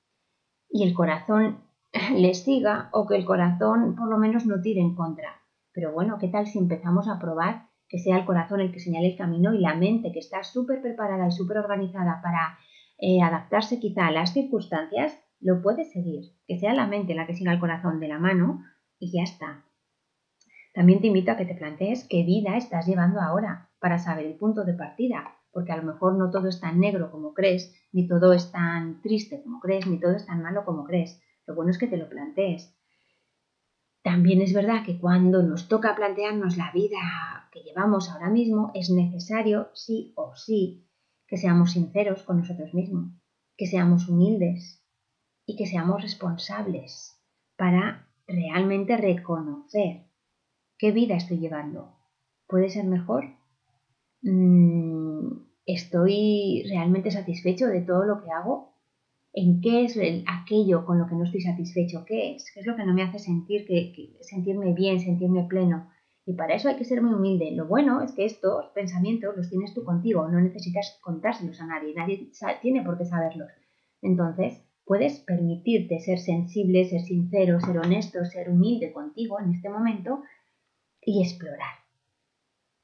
y 0.68 0.84
el 0.84 0.94
corazón 0.94 1.58
le 2.14 2.34
siga 2.34 2.88
o 2.92 3.06
que 3.06 3.16
el 3.16 3.24
corazón 3.24 3.94
por 3.96 4.08
lo 4.08 4.18
menos 4.18 4.46
no 4.46 4.60
tire 4.60 4.80
en 4.80 4.94
contra. 4.94 5.40
Pero 5.72 5.92
bueno, 5.92 6.18
¿qué 6.18 6.28
tal 6.28 6.46
si 6.46 6.58
empezamos 6.58 7.08
a 7.08 7.18
probar 7.18 7.68
que 7.88 7.98
sea 7.98 8.16
el 8.16 8.24
corazón 8.24 8.60
el 8.60 8.72
que 8.72 8.80
señale 8.80 9.08
el 9.08 9.16
camino 9.16 9.52
y 9.52 9.58
la 9.58 9.74
mente 9.74 10.12
que 10.12 10.18
está 10.18 10.42
súper 10.42 10.80
preparada 10.80 11.28
y 11.28 11.32
súper 11.32 11.58
organizada 11.58 12.20
para 12.22 12.58
eh, 12.98 13.22
adaptarse 13.22 13.78
quizá 13.78 14.06
a 14.06 14.12
las 14.12 14.32
circunstancias, 14.32 15.18
lo 15.40 15.62
puedes 15.62 15.92
seguir. 15.92 16.32
Que 16.46 16.58
sea 16.58 16.74
la 16.74 16.86
mente 16.86 17.14
la 17.14 17.26
que 17.26 17.34
siga 17.34 17.52
el 17.52 17.60
corazón 17.60 18.00
de 18.00 18.08
la 18.08 18.18
mano 18.18 18.64
y 18.98 19.12
ya 19.12 19.22
está. 19.22 19.64
También 20.74 21.00
te 21.00 21.06
invito 21.06 21.30
a 21.30 21.36
que 21.36 21.46
te 21.46 21.54
plantees 21.54 22.04
qué 22.08 22.24
vida 22.24 22.56
estás 22.56 22.86
llevando 22.86 23.20
ahora 23.20 23.70
para 23.78 24.00
saber 24.00 24.26
el 24.26 24.34
punto 24.34 24.64
de 24.64 24.74
partida, 24.74 25.36
porque 25.52 25.70
a 25.70 25.76
lo 25.76 25.84
mejor 25.84 26.16
no 26.16 26.32
todo 26.32 26.48
es 26.48 26.60
tan 26.60 26.80
negro 26.80 27.12
como 27.12 27.32
crees, 27.32 27.72
ni 27.92 28.08
todo 28.08 28.32
es 28.32 28.50
tan 28.50 29.00
triste 29.00 29.40
como 29.44 29.60
crees, 29.60 29.86
ni 29.86 30.00
todo 30.00 30.16
es 30.16 30.26
tan 30.26 30.42
malo 30.42 30.64
como 30.64 30.82
crees. 30.82 31.22
Lo 31.46 31.54
bueno 31.54 31.70
es 31.70 31.78
que 31.78 31.86
te 31.86 31.96
lo 31.96 32.08
plantees. 32.08 32.76
También 34.02 34.42
es 34.42 34.52
verdad 34.52 34.84
que 34.84 34.98
cuando 34.98 35.44
nos 35.44 35.68
toca 35.68 35.94
plantearnos 35.94 36.56
la 36.56 36.72
vida 36.72 37.48
que 37.52 37.60
llevamos 37.62 38.10
ahora 38.10 38.28
mismo, 38.28 38.72
es 38.74 38.90
necesario, 38.90 39.68
sí 39.74 40.12
o 40.16 40.34
sí, 40.34 40.88
que 41.28 41.36
seamos 41.36 41.70
sinceros 41.70 42.24
con 42.24 42.38
nosotros 42.38 42.74
mismos, 42.74 43.12
que 43.56 43.68
seamos 43.68 44.08
humildes 44.08 44.84
y 45.46 45.54
que 45.54 45.66
seamos 45.66 46.02
responsables 46.02 47.16
para 47.56 48.08
realmente 48.26 48.96
reconocer 48.96 50.02
qué 50.78 50.92
vida 50.92 51.16
estoy 51.16 51.38
llevando. 51.38 51.96
¿Puede 52.46 52.68
ser 52.68 52.84
mejor? 52.84 53.24
Mm, 54.22 55.44
¿Estoy 55.66 56.64
realmente 56.68 57.10
satisfecho 57.10 57.66
de 57.66 57.80
todo 57.80 58.04
lo 58.04 58.22
que 58.22 58.30
hago? 58.30 58.74
¿En 59.32 59.60
qué 59.60 59.84
es 59.84 59.98
aquello 60.26 60.84
con 60.86 60.98
lo 60.98 61.06
que 61.06 61.14
no 61.14 61.24
estoy 61.24 61.40
satisfecho? 61.40 62.04
¿Qué 62.06 62.34
es? 62.34 62.50
¿Qué 62.52 62.60
es 62.60 62.66
lo 62.66 62.76
que 62.76 62.84
no 62.84 62.94
me 62.94 63.02
hace 63.02 63.18
sentir 63.18 63.66
que, 63.66 64.16
sentirme 64.20 64.72
bien, 64.74 65.00
sentirme 65.00 65.44
pleno? 65.48 65.90
Y 66.26 66.34
para 66.34 66.54
eso 66.54 66.68
hay 66.68 66.76
que 66.76 66.84
ser 66.84 67.02
muy 67.02 67.14
humilde. 67.14 67.50
Lo 67.52 67.66
bueno 67.66 68.00
es 68.00 68.12
que 68.12 68.24
estos 68.24 68.66
pensamientos 68.74 69.36
los 69.36 69.50
tienes 69.50 69.74
tú 69.74 69.84
contigo, 69.84 70.28
no 70.28 70.40
necesitas 70.40 70.98
contárselos 71.02 71.60
a 71.60 71.66
nadie, 71.66 71.94
nadie 71.94 72.30
tiene 72.62 72.82
por 72.82 72.96
qué 72.96 73.04
saberlos. 73.04 73.48
Entonces, 74.00 74.62
puedes 74.84 75.18
permitirte 75.20 75.98
ser 76.00 76.18
sensible, 76.18 76.84
ser 76.84 77.00
sincero, 77.00 77.58
ser 77.60 77.78
honesto, 77.78 78.24
ser 78.24 78.50
humilde 78.50 78.92
contigo 78.92 79.40
en 79.40 79.50
este 79.50 79.68
momento 79.68 80.22
y 81.04 81.22
explorar. 81.22 81.84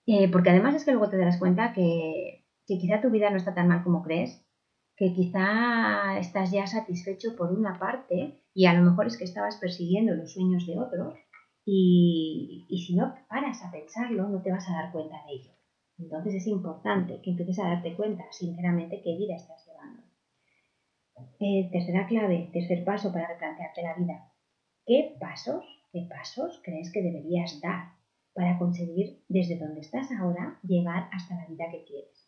Eh, 0.06 0.28
porque 0.30 0.50
además 0.50 0.74
es 0.74 0.84
que 0.84 0.92
luego 0.92 1.08
te 1.08 1.18
darás 1.18 1.38
cuenta 1.38 1.72
que, 1.72 2.44
quizá 2.66 3.00
tu 3.00 3.10
vida 3.10 3.30
no 3.30 3.36
está 3.36 3.54
tan 3.54 3.68
mal 3.68 3.82
como 3.82 4.02
crees, 4.02 4.44
que 4.96 5.12
quizá 5.12 6.18
estás 6.18 6.50
ya 6.50 6.66
satisfecho 6.66 7.36
por 7.36 7.52
una 7.52 7.78
parte 7.78 8.42
y 8.54 8.66
a 8.66 8.74
lo 8.74 8.82
mejor 8.82 9.06
es 9.06 9.16
que 9.16 9.24
estabas 9.24 9.56
persiguiendo 9.56 10.14
los 10.14 10.32
sueños 10.32 10.66
de 10.66 10.78
otros 10.78 11.18
y, 11.64 12.66
y, 12.68 12.78
si 12.82 12.96
no 12.96 13.14
paras 13.28 13.64
a 13.64 13.70
pensarlo 13.70 14.28
no 14.28 14.42
te 14.42 14.50
vas 14.50 14.68
a 14.68 14.72
dar 14.72 14.92
cuenta 14.92 15.16
de 15.26 15.32
ello. 15.32 15.50
Entonces 15.98 16.34
es 16.34 16.46
importante 16.46 17.20
que 17.22 17.30
empieces 17.30 17.58
a 17.58 17.68
darte 17.68 17.94
cuenta 17.94 18.24
sinceramente 18.30 19.00
qué 19.02 19.16
vida 19.16 19.36
estás 19.36 19.66
llevando. 19.66 20.02
Eh, 21.38 21.68
tercera 21.70 22.06
clave, 22.06 22.50
tercer 22.52 22.84
paso 22.84 23.12
para 23.12 23.28
replantearte 23.28 23.82
la 23.82 23.94
vida. 23.94 24.32
¿Qué 24.86 25.16
pasos, 25.20 25.64
qué 25.92 26.06
pasos 26.08 26.60
crees 26.64 26.92
que 26.92 27.02
deberías 27.02 27.60
dar 27.60 27.99
para 28.40 28.56
conseguir 28.56 29.22
desde 29.28 29.58
donde 29.58 29.80
estás 29.80 30.10
ahora 30.12 30.58
llegar 30.62 31.10
hasta 31.12 31.34
la 31.34 31.44
vida 31.44 31.66
que 31.70 31.84
quieres. 31.84 32.26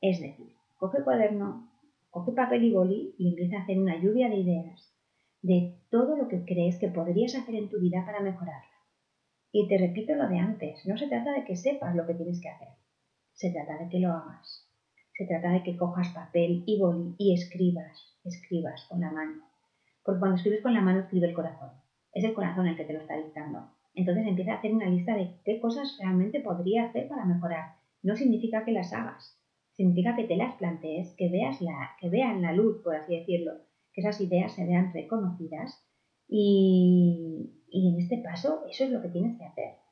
Es 0.00 0.18
decir, 0.18 0.54
coge 0.78 1.04
cuaderno, 1.04 1.68
coge 2.08 2.32
papel 2.32 2.64
y 2.64 2.72
boli 2.72 3.14
y 3.18 3.28
empieza 3.28 3.58
a 3.58 3.62
hacer 3.62 3.78
una 3.78 4.00
lluvia 4.00 4.30
de 4.30 4.36
ideas 4.36 4.94
de 5.42 5.76
todo 5.90 6.16
lo 6.16 6.28
que 6.28 6.46
crees 6.46 6.78
que 6.78 6.88
podrías 6.88 7.34
hacer 7.34 7.54
en 7.54 7.68
tu 7.68 7.78
vida 7.80 8.02
para 8.06 8.20
mejorarla. 8.20 8.64
Y 9.52 9.68
te 9.68 9.76
repito 9.76 10.14
lo 10.14 10.26
de 10.26 10.38
antes, 10.38 10.86
no 10.86 10.96
se 10.96 11.08
trata 11.08 11.32
de 11.32 11.44
que 11.44 11.56
sepas 11.56 11.94
lo 11.94 12.06
que 12.06 12.14
tienes 12.14 12.40
que 12.40 12.48
hacer, 12.48 12.68
se 13.34 13.50
trata 13.50 13.76
de 13.76 13.90
que 13.90 14.00
lo 14.00 14.10
hagas. 14.10 14.66
Se 15.12 15.26
trata 15.26 15.50
de 15.50 15.62
que 15.62 15.76
cojas 15.76 16.08
papel 16.14 16.64
y 16.64 16.80
boli 16.80 17.14
y 17.18 17.34
escribas, 17.34 18.16
escribas 18.24 18.86
con 18.88 19.02
la 19.02 19.10
mano. 19.10 19.42
Porque 20.02 20.18
cuando 20.18 20.36
escribes 20.38 20.62
con 20.62 20.72
la 20.72 20.80
mano 20.80 21.00
escribe 21.00 21.28
el 21.28 21.34
corazón. 21.34 21.72
Es 22.14 22.24
el 22.24 22.32
corazón 22.32 22.68
el 22.68 22.76
que 22.78 22.84
te 22.86 22.94
lo 22.94 23.00
está 23.00 23.18
dictando. 23.18 23.68
Entonces 23.94 24.26
empieza 24.26 24.52
a 24.52 24.56
hacer 24.56 24.74
una 24.74 24.88
lista 24.88 25.14
de 25.16 25.34
qué 25.44 25.60
cosas 25.60 25.98
realmente 26.00 26.40
podría 26.40 26.84
hacer 26.84 27.08
para 27.08 27.24
mejorar. 27.24 27.76
No 28.02 28.16
significa 28.16 28.64
que 28.64 28.72
las 28.72 28.92
hagas, 28.92 29.38
significa 29.72 30.16
que 30.16 30.24
te 30.24 30.36
las 30.36 30.54
plantees, 30.54 31.14
que 31.16 31.28
veas 31.28 31.60
la, 31.60 31.90
que 32.00 32.08
vean 32.08 32.42
la 32.42 32.52
luz, 32.52 32.82
por 32.82 32.96
así 32.96 33.16
decirlo, 33.16 33.52
que 33.92 34.00
esas 34.00 34.20
ideas 34.20 34.52
se 34.52 34.66
vean 34.66 34.92
reconocidas 34.92 35.84
y, 36.28 37.50
y 37.68 37.88
en 37.88 38.00
este 38.00 38.18
paso 38.18 38.64
eso 38.70 38.84
es 38.84 38.90
lo 38.90 39.02
que 39.02 39.08
tienes 39.08 39.38
que 39.38 39.44
hacer 39.44 39.82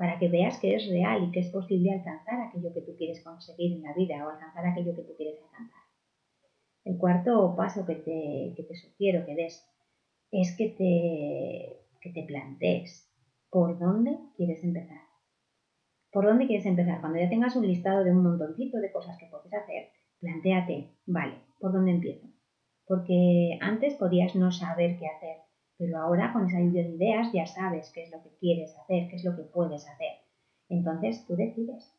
para 0.00 0.18
que 0.18 0.28
veas 0.28 0.58
que 0.58 0.74
es 0.74 0.88
real 0.88 1.24
y 1.24 1.30
que 1.30 1.40
es 1.40 1.50
posible 1.50 1.92
alcanzar 1.92 2.40
aquello 2.40 2.72
que 2.72 2.80
tú 2.80 2.96
quieres 2.96 3.22
conseguir 3.22 3.74
en 3.74 3.82
la 3.82 3.92
vida 3.92 4.26
o 4.26 4.30
alcanzar 4.30 4.64
aquello 4.66 4.96
que 4.96 5.02
tú 5.02 5.12
quieres 5.14 5.38
alcanzar. 5.42 5.82
El 6.86 6.96
cuarto 6.96 7.54
paso 7.54 7.84
que 7.84 7.96
te, 7.96 8.54
que 8.56 8.62
te 8.62 8.74
sugiero 8.76 9.26
que 9.26 9.34
des 9.34 9.62
es 10.30 10.56
que 10.56 10.68
te, 10.70 11.76
que 12.00 12.10
te 12.18 12.22
plantees 12.22 13.09
por 13.50 13.78
dónde 13.78 14.16
quieres 14.36 14.62
empezar. 14.62 15.00
¿Por 16.12 16.24
dónde 16.24 16.46
quieres 16.46 16.66
empezar? 16.66 17.00
Cuando 17.00 17.18
ya 17.18 17.28
tengas 17.28 17.56
un 17.56 17.66
listado 17.66 18.04
de 18.04 18.12
un 18.12 18.22
montoncito 18.22 18.78
de 18.78 18.92
cosas 18.92 19.18
que 19.18 19.26
puedes 19.26 19.52
hacer, 19.52 19.88
plantéate, 20.20 20.90
vale, 21.06 21.34
¿por 21.58 21.72
dónde 21.72 21.92
empiezo? 21.92 22.28
Porque 22.86 23.58
antes 23.60 23.94
podías 23.94 24.34
no 24.36 24.52
saber 24.52 24.98
qué 24.98 25.06
hacer, 25.06 25.36
pero 25.76 25.98
ahora 25.98 26.32
con 26.32 26.46
esa 26.46 26.60
lluvia 26.60 26.84
de 26.84 26.90
ideas 26.90 27.32
ya 27.32 27.46
sabes 27.46 27.90
qué 27.92 28.04
es 28.04 28.10
lo 28.10 28.22
que 28.22 28.36
quieres 28.38 28.76
hacer, 28.78 29.08
qué 29.08 29.16
es 29.16 29.24
lo 29.24 29.36
que 29.36 29.42
puedes 29.42 29.86
hacer. 29.88 30.12
Entonces 30.68 31.24
tú 31.26 31.36
decides. 31.36 31.92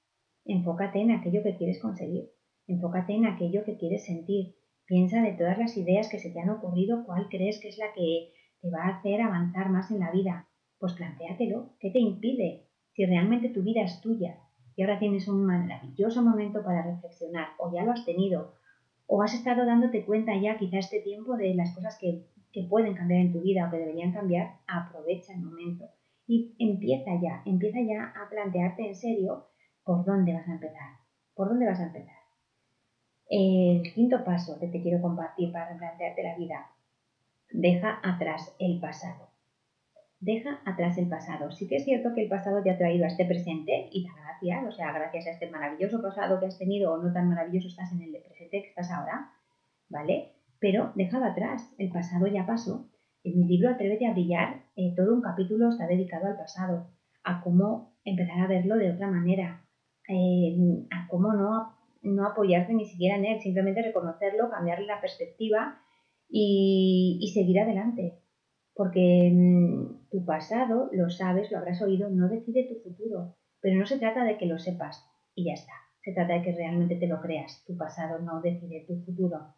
Enfócate 0.45 0.99
en 1.01 1.11
aquello 1.11 1.43
que 1.43 1.55
quieres 1.55 1.79
conseguir, 1.79 2.31
enfócate 2.67 3.13
en 3.13 3.25
aquello 3.25 3.63
que 3.63 3.77
quieres 3.77 4.05
sentir. 4.05 4.55
Piensa 4.85 5.21
de 5.21 5.33
todas 5.33 5.57
las 5.57 5.77
ideas 5.77 6.09
que 6.09 6.19
se 6.19 6.31
te 6.31 6.39
han 6.39 6.49
ocurrido, 6.49 7.05
cuál 7.05 7.27
crees 7.29 7.59
que 7.59 7.69
es 7.69 7.77
la 7.77 7.93
que 7.93 8.33
te 8.61 8.69
va 8.71 8.85
a 8.85 8.97
hacer 8.97 9.21
avanzar 9.21 9.69
más 9.69 9.91
en 9.91 9.99
la 9.99 10.11
vida 10.11 10.50
pues 10.81 10.93
plantéatelo. 10.93 11.69
¿Qué 11.79 11.91
te 11.91 11.99
impide? 11.99 12.65
Si 12.93 13.05
realmente 13.05 13.49
tu 13.49 13.61
vida 13.61 13.83
es 13.83 14.01
tuya 14.01 14.39
y 14.75 14.81
ahora 14.81 14.99
tienes 14.99 15.27
un 15.27 15.45
maravilloso 15.45 16.23
momento 16.23 16.63
para 16.63 16.81
reflexionar, 16.81 17.49
o 17.59 17.71
ya 17.71 17.83
lo 17.83 17.91
has 17.91 18.03
tenido, 18.03 18.55
o 19.05 19.21
has 19.21 19.33
estado 19.33 19.65
dándote 19.65 20.03
cuenta 20.03 20.35
ya 20.35 20.57
quizá 20.57 20.79
este 20.79 20.99
tiempo 21.01 21.37
de 21.37 21.53
las 21.53 21.73
cosas 21.75 21.97
que, 21.99 22.25
que 22.51 22.63
pueden 22.63 22.95
cambiar 22.95 23.21
en 23.21 23.31
tu 23.31 23.41
vida 23.41 23.67
o 23.67 23.71
que 23.71 23.77
deberían 23.77 24.11
cambiar, 24.11 24.55
aprovecha 24.67 25.33
el 25.33 25.41
momento 25.41 25.85
y 26.27 26.55
empieza 26.57 27.11
ya, 27.21 27.43
empieza 27.45 27.79
ya 27.81 28.13
a 28.19 28.29
plantearte 28.29 28.87
en 28.87 28.95
serio 28.95 29.47
por 29.83 30.03
dónde 30.03 30.33
vas 30.33 30.47
a 30.47 30.53
empezar, 30.53 30.95
por 31.35 31.49
dónde 31.49 31.67
vas 31.67 31.79
a 31.79 31.87
empezar. 31.87 32.15
El 33.29 33.83
quinto 33.93 34.23
paso 34.23 34.59
que 34.59 34.67
te 34.67 34.81
quiero 34.81 35.01
compartir 35.01 35.51
para 35.51 35.69
replantearte 35.69 36.23
la 36.23 36.37
vida, 36.37 36.71
deja 37.51 37.99
atrás 38.03 38.55
el 38.59 38.79
pasado 38.79 39.30
deja 40.21 40.61
atrás 40.65 40.97
el 40.97 41.09
pasado. 41.09 41.51
Sí 41.51 41.67
que 41.67 41.77
es 41.77 41.83
cierto 41.83 42.13
que 42.13 42.23
el 42.23 42.29
pasado 42.29 42.61
te 42.63 42.69
ha 42.69 42.77
traído 42.77 43.03
a 43.03 43.07
este 43.07 43.25
presente 43.25 43.89
y 43.91 44.05
da 44.05 44.13
gracias, 44.15 44.65
o 44.65 44.71
sea, 44.71 44.93
gracias 44.93 45.27
a 45.27 45.31
este 45.31 45.49
maravilloso 45.49 46.01
pasado 46.01 46.39
que 46.39 46.45
has 46.45 46.57
tenido 46.57 46.93
o 46.93 46.97
no 47.01 47.11
tan 47.11 47.27
maravilloso 47.27 47.67
estás 47.67 47.91
en 47.91 48.03
el 48.03 48.21
presente 48.21 48.61
que 48.61 48.69
estás 48.69 48.91
ahora, 48.91 49.31
¿vale? 49.89 50.33
Pero 50.59 50.91
déjalo 50.95 51.25
atrás, 51.25 51.73
el 51.79 51.89
pasado 51.91 52.27
ya 52.27 52.45
pasó. 52.45 52.87
En 53.23 53.39
mi 53.39 53.47
libro 53.47 53.69
Atrévete 53.69 54.07
a 54.07 54.13
brillar, 54.13 54.63
eh, 54.75 54.93
todo 54.95 55.13
un 55.13 55.21
capítulo 55.21 55.69
está 55.69 55.87
dedicado 55.87 56.27
al 56.27 56.37
pasado, 56.37 56.87
a 57.23 57.41
cómo 57.41 57.95
empezar 58.05 58.41
a 58.41 58.47
verlo 58.47 58.77
de 58.77 58.91
otra 58.91 59.07
manera, 59.07 59.65
eh, 60.07 60.55
a 60.91 61.07
cómo 61.07 61.33
no, 61.33 61.75
no 62.03 62.27
apoyarte 62.27 62.73
ni 62.73 62.85
siquiera 62.85 63.17
en 63.17 63.25
él, 63.25 63.39
simplemente 63.41 63.81
reconocerlo, 63.81 64.51
cambiarle 64.51 64.85
la 64.85 65.01
perspectiva 65.01 65.79
y 66.33 67.29
seguir 67.33 67.59
adelante 67.59 68.21
porque 68.81 69.29
mm, 69.31 70.09
tu 70.09 70.25
pasado, 70.25 70.89
lo 70.91 71.07
sabes, 71.11 71.51
lo 71.51 71.59
habrás 71.59 71.83
oído, 71.83 72.09
no 72.09 72.27
decide 72.27 72.67
tu 72.67 72.81
futuro, 72.81 73.35
pero 73.59 73.77
no 73.77 73.85
se 73.85 73.99
trata 73.99 74.23
de 74.23 74.39
que 74.39 74.47
lo 74.47 74.57
sepas 74.57 75.05
y 75.35 75.45
ya 75.45 75.53
está, 75.53 75.73
se 76.03 76.13
trata 76.13 76.33
de 76.33 76.41
que 76.41 76.55
realmente 76.55 76.95
te 76.95 77.05
lo 77.05 77.21
creas, 77.21 77.63
tu 77.67 77.77
pasado 77.77 78.17
no 78.17 78.41
decide 78.41 78.83
tu 78.87 78.99
futuro. 79.05 79.53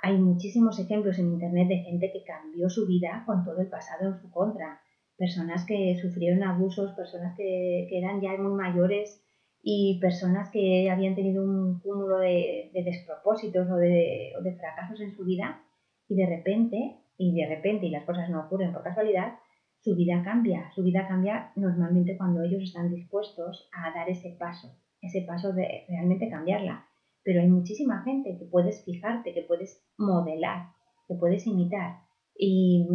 Hay 0.00 0.16
muchísimos 0.18 0.78
ejemplos 0.78 1.18
en 1.18 1.32
Internet 1.32 1.66
de 1.66 1.78
gente 1.78 2.12
que 2.12 2.22
cambió 2.22 2.70
su 2.70 2.86
vida 2.86 3.24
con 3.26 3.44
todo 3.44 3.60
el 3.60 3.66
pasado 3.66 4.12
en 4.14 4.20
su 4.20 4.30
contra, 4.30 4.80
personas 5.16 5.66
que 5.66 5.98
sufrieron 6.00 6.44
abusos, 6.44 6.92
personas 6.92 7.36
que, 7.36 7.88
eran 7.90 8.20
ya 8.20 8.36
muy 8.38 8.54
mayores 8.54 9.24
y 9.60 9.98
personas 10.00 10.50
que 10.52 10.88
habían 10.88 11.16
tenido 11.16 11.42
un 11.42 11.80
cúmulo 11.80 12.18
de, 12.18 12.70
despropósitos 12.72 13.68
o 13.68 13.74
de, 13.74 14.34
o 14.38 14.42
de 14.44 14.54
fracasos 14.54 15.00
en 15.00 15.16
su 15.16 15.24
vida 15.24 15.64
y 16.06 16.14
de 16.14 16.26
repente 16.26 17.00
y 17.18 17.34
de 17.34 17.46
repente 17.46 17.86
y 17.86 17.90
las 17.90 18.04
cosas 18.04 18.28
no 18.30 18.40
ocurren 18.40 18.72
por 18.72 18.82
casualidad, 18.82 19.38
su 19.80 19.94
vida 19.94 20.22
cambia. 20.24 20.70
Su 20.74 20.82
vida 20.82 21.06
cambia 21.06 21.52
normalmente 21.56 22.16
cuando 22.16 22.42
ellos 22.42 22.62
están 22.62 22.92
dispuestos 22.94 23.68
a 23.72 23.92
dar 23.92 24.08
ese 24.08 24.36
paso, 24.38 24.76
ese 25.00 25.22
paso 25.22 25.52
de 25.52 25.84
realmente 25.88 26.28
cambiarla. 26.28 26.86
Pero 27.22 27.40
hay 27.40 27.48
muchísima 27.48 28.02
gente 28.02 28.36
que 28.38 28.44
puedes 28.46 28.84
fijarte, 28.84 29.32
que 29.32 29.42
puedes 29.42 29.84
modelar, 29.96 30.68
que 31.08 31.14
puedes 31.14 31.46
imitar 31.46 32.00
y, 32.36 32.86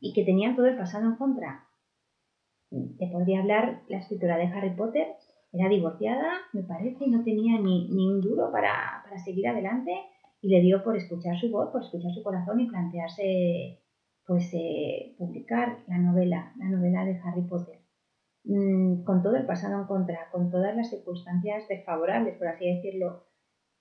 y 0.00 0.12
que 0.12 0.24
tenían 0.24 0.56
todo 0.56 0.66
el 0.66 0.76
pasado 0.76 1.06
en 1.06 1.16
contra. 1.16 1.66
Te 2.70 3.06
podría 3.06 3.40
hablar 3.40 3.82
la 3.88 3.98
escritora 3.98 4.36
de 4.36 4.46
Harry 4.46 4.74
Potter, 4.74 5.06
era 5.52 5.68
divorciada, 5.68 6.32
me 6.52 6.64
parece, 6.64 7.04
y 7.04 7.10
no 7.10 7.22
tenía 7.22 7.60
ni, 7.60 7.88
ni 7.88 8.08
un 8.08 8.20
duro 8.20 8.50
para, 8.50 9.02
para 9.04 9.18
seguir 9.18 9.46
adelante 9.46 9.92
y 10.44 10.48
le 10.48 10.60
dio 10.60 10.84
por 10.84 10.94
escuchar 10.94 11.38
su 11.40 11.50
voz, 11.50 11.70
por 11.70 11.82
escuchar 11.82 12.12
su 12.12 12.22
corazón 12.22 12.60
y 12.60 12.66
plantearse 12.66 13.80
pues 14.26 14.50
eh, 14.52 15.14
publicar 15.16 15.78
la 15.88 15.96
novela, 15.96 16.52
la 16.58 16.68
novela 16.68 17.02
de 17.06 17.18
Harry 17.24 17.40
Potter. 17.48 17.78
Mm, 18.44 19.04
con 19.04 19.22
todo 19.22 19.36
el 19.36 19.46
pasado 19.46 19.80
en 19.80 19.86
contra, 19.86 20.28
con 20.30 20.50
todas 20.50 20.76
las 20.76 20.90
circunstancias 20.90 21.66
desfavorables, 21.66 22.36
por 22.36 22.48
así 22.48 22.66
decirlo, 22.66 23.24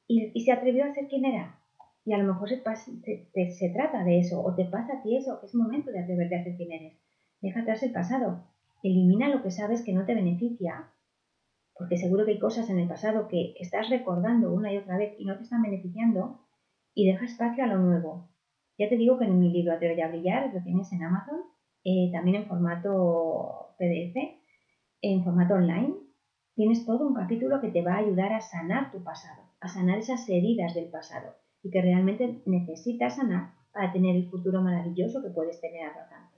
y, 0.07 0.39
se 0.39 0.53
atrevió 0.53 0.85
a 0.85 0.93
ser 0.93 1.07
quien 1.09 1.25
era. 1.25 1.59
Y 2.05 2.13
a 2.13 2.17
lo 2.17 2.31
mejor 2.31 2.47
se, 2.47 3.51
se, 3.51 3.69
trata 3.71 4.05
de 4.05 4.19
eso, 4.19 4.41
o 4.41 4.55
te 4.55 4.63
pasa 4.63 4.99
a 4.99 5.03
ti 5.03 5.17
eso, 5.17 5.41
que 5.41 5.47
es 5.47 5.55
momento 5.55 5.91
de 5.91 5.99
atreverte 5.99 6.35
a 6.37 6.43
ser 6.45 6.55
quien 6.55 6.71
eres. 6.71 6.93
Deja 7.41 7.59
atrás 7.59 7.83
el 7.83 7.91
pasado, 7.91 8.45
elimina 8.83 9.27
lo 9.27 9.43
que 9.43 9.51
sabes 9.51 9.83
que 9.83 9.91
no 9.91 10.05
te 10.05 10.15
beneficia, 10.15 10.93
porque 11.75 11.97
seguro 11.97 12.23
que 12.23 12.31
hay 12.31 12.39
cosas 12.39 12.69
en 12.69 12.79
el 12.79 12.87
pasado 12.87 13.27
que 13.27 13.53
estás 13.59 13.89
recordando 13.89 14.53
una 14.53 14.71
y 14.71 14.77
otra 14.77 14.97
vez 14.97 15.13
y 15.19 15.25
no 15.25 15.35
te 15.35 15.43
están 15.43 15.61
beneficiando, 15.61 16.39
y 16.93 17.07
deja 17.07 17.25
espacio 17.25 17.63
a 17.63 17.67
lo 17.67 17.79
nuevo. 17.79 18.29
Ya 18.77 18.89
te 18.89 18.97
digo 18.97 19.17
que 19.17 19.25
en 19.25 19.39
mi 19.39 19.51
libro 19.51 19.73
Atrévete 19.73 20.03
a 20.03 20.07
brillar 20.07 20.53
lo 20.53 20.61
tienes 20.63 20.91
en 20.91 21.03
Amazon, 21.03 21.41
eh, 21.83 22.09
también 22.11 22.37
en 22.37 22.47
formato 22.47 23.75
PDF, 23.77 24.15
en 25.01 25.23
formato 25.23 25.55
online. 25.55 25.95
Tienes 26.55 26.85
todo 26.85 27.07
un 27.07 27.13
capítulo 27.13 27.59
que 27.61 27.69
te 27.69 27.81
va 27.81 27.95
a 27.95 27.99
ayudar 27.99 28.33
a 28.33 28.41
sanar 28.41 28.91
tu 28.91 29.03
pasado, 29.03 29.43
a 29.59 29.67
sanar 29.67 29.97
esas 29.97 30.27
heridas 30.29 30.73
del 30.73 30.89
pasado 30.89 31.35
y 31.63 31.71
que 31.71 31.81
realmente 31.81 32.41
necesitas 32.45 33.15
sanar 33.15 33.53
para 33.71 33.91
tener 33.91 34.15
el 34.15 34.29
futuro 34.29 34.61
maravilloso 34.61 35.23
que 35.23 35.29
puedes 35.29 35.59
tener 35.61 35.87
a 35.87 35.93
tu 35.93 35.99
alcance. 35.99 36.37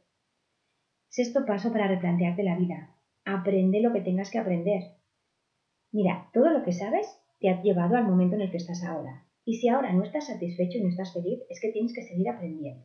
Sexto 1.09 1.45
paso 1.45 1.71
para 1.71 1.87
replantearte 1.87 2.43
la 2.43 2.57
vida. 2.57 2.95
Aprende 3.25 3.81
lo 3.81 3.91
que 3.91 4.01
tengas 4.01 4.29
que 4.29 4.39
aprender. 4.39 4.83
Mira, 5.91 6.29
todo 6.33 6.49
lo 6.49 6.63
que 6.63 6.71
sabes 6.71 7.19
te 7.39 7.49
ha 7.49 7.61
llevado 7.61 7.95
al 7.95 8.05
momento 8.05 8.35
en 8.35 8.41
el 8.41 8.51
que 8.51 8.57
estás 8.57 8.83
ahora. 8.83 9.24
Y 9.45 9.53
si 9.53 9.69
ahora 9.69 9.93
no 9.93 10.03
estás 10.03 10.25
satisfecho 10.25 10.79
y 10.79 10.81
no 10.81 10.89
estás 10.89 11.13
feliz, 11.13 11.39
es 11.49 11.61
que 11.61 11.71
tienes 11.71 11.93
que 11.93 12.01
seguir 12.01 12.27
aprendiendo. 12.29 12.83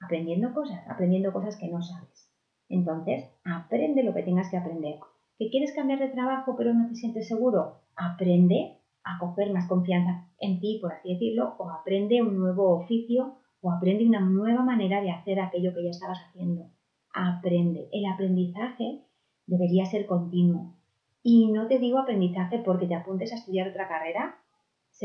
Aprendiendo 0.00 0.52
cosas, 0.52 0.84
aprendiendo 0.88 1.32
cosas 1.32 1.56
que 1.56 1.68
no 1.68 1.80
sabes. 1.80 2.28
Entonces, 2.68 3.30
aprende 3.44 4.02
lo 4.02 4.12
que 4.12 4.24
tengas 4.24 4.50
que 4.50 4.56
aprender. 4.56 4.96
¿Que 5.38 5.48
quieres 5.48 5.72
cambiar 5.72 6.00
de 6.00 6.08
trabajo 6.08 6.56
pero 6.56 6.74
no 6.74 6.88
te 6.88 6.96
sientes 6.96 7.28
seguro? 7.28 7.82
Aprende 7.94 8.78
a 9.04 9.18
coger 9.20 9.52
más 9.52 9.68
confianza 9.68 10.28
en 10.40 10.58
ti, 10.58 10.78
por 10.82 10.92
así 10.92 11.12
decirlo, 11.12 11.54
o 11.58 11.70
aprende 11.70 12.20
un 12.20 12.36
nuevo 12.36 12.76
oficio 12.76 13.36
o 13.60 13.70
aprende 13.70 14.04
una 14.04 14.20
nueva 14.20 14.64
manera 14.64 15.00
de 15.00 15.12
hacer 15.12 15.38
aquello 15.38 15.72
que 15.72 15.84
ya 15.84 15.90
estabas 15.90 16.18
haciendo. 16.28 16.68
Aprende. 17.14 17.88
El 17.92 18.06
aprendizaje 18.06 19.02
debería 19.46 19.86
ser 19.86 20.06
continuo. 20.06 20.74
Y 21.22 21.52
no 21.52 21.68
te 21.68 21.78
digo 21.78 21.98
aprendizaje 21.98 22.58
porque 22.58 22.86
te 22.86 22.96
apuntes 22.96 23.32
a 23.32 23.36
estudiar 23.36 23.68
otra 23.68 23.86
carrera 23.86 24.41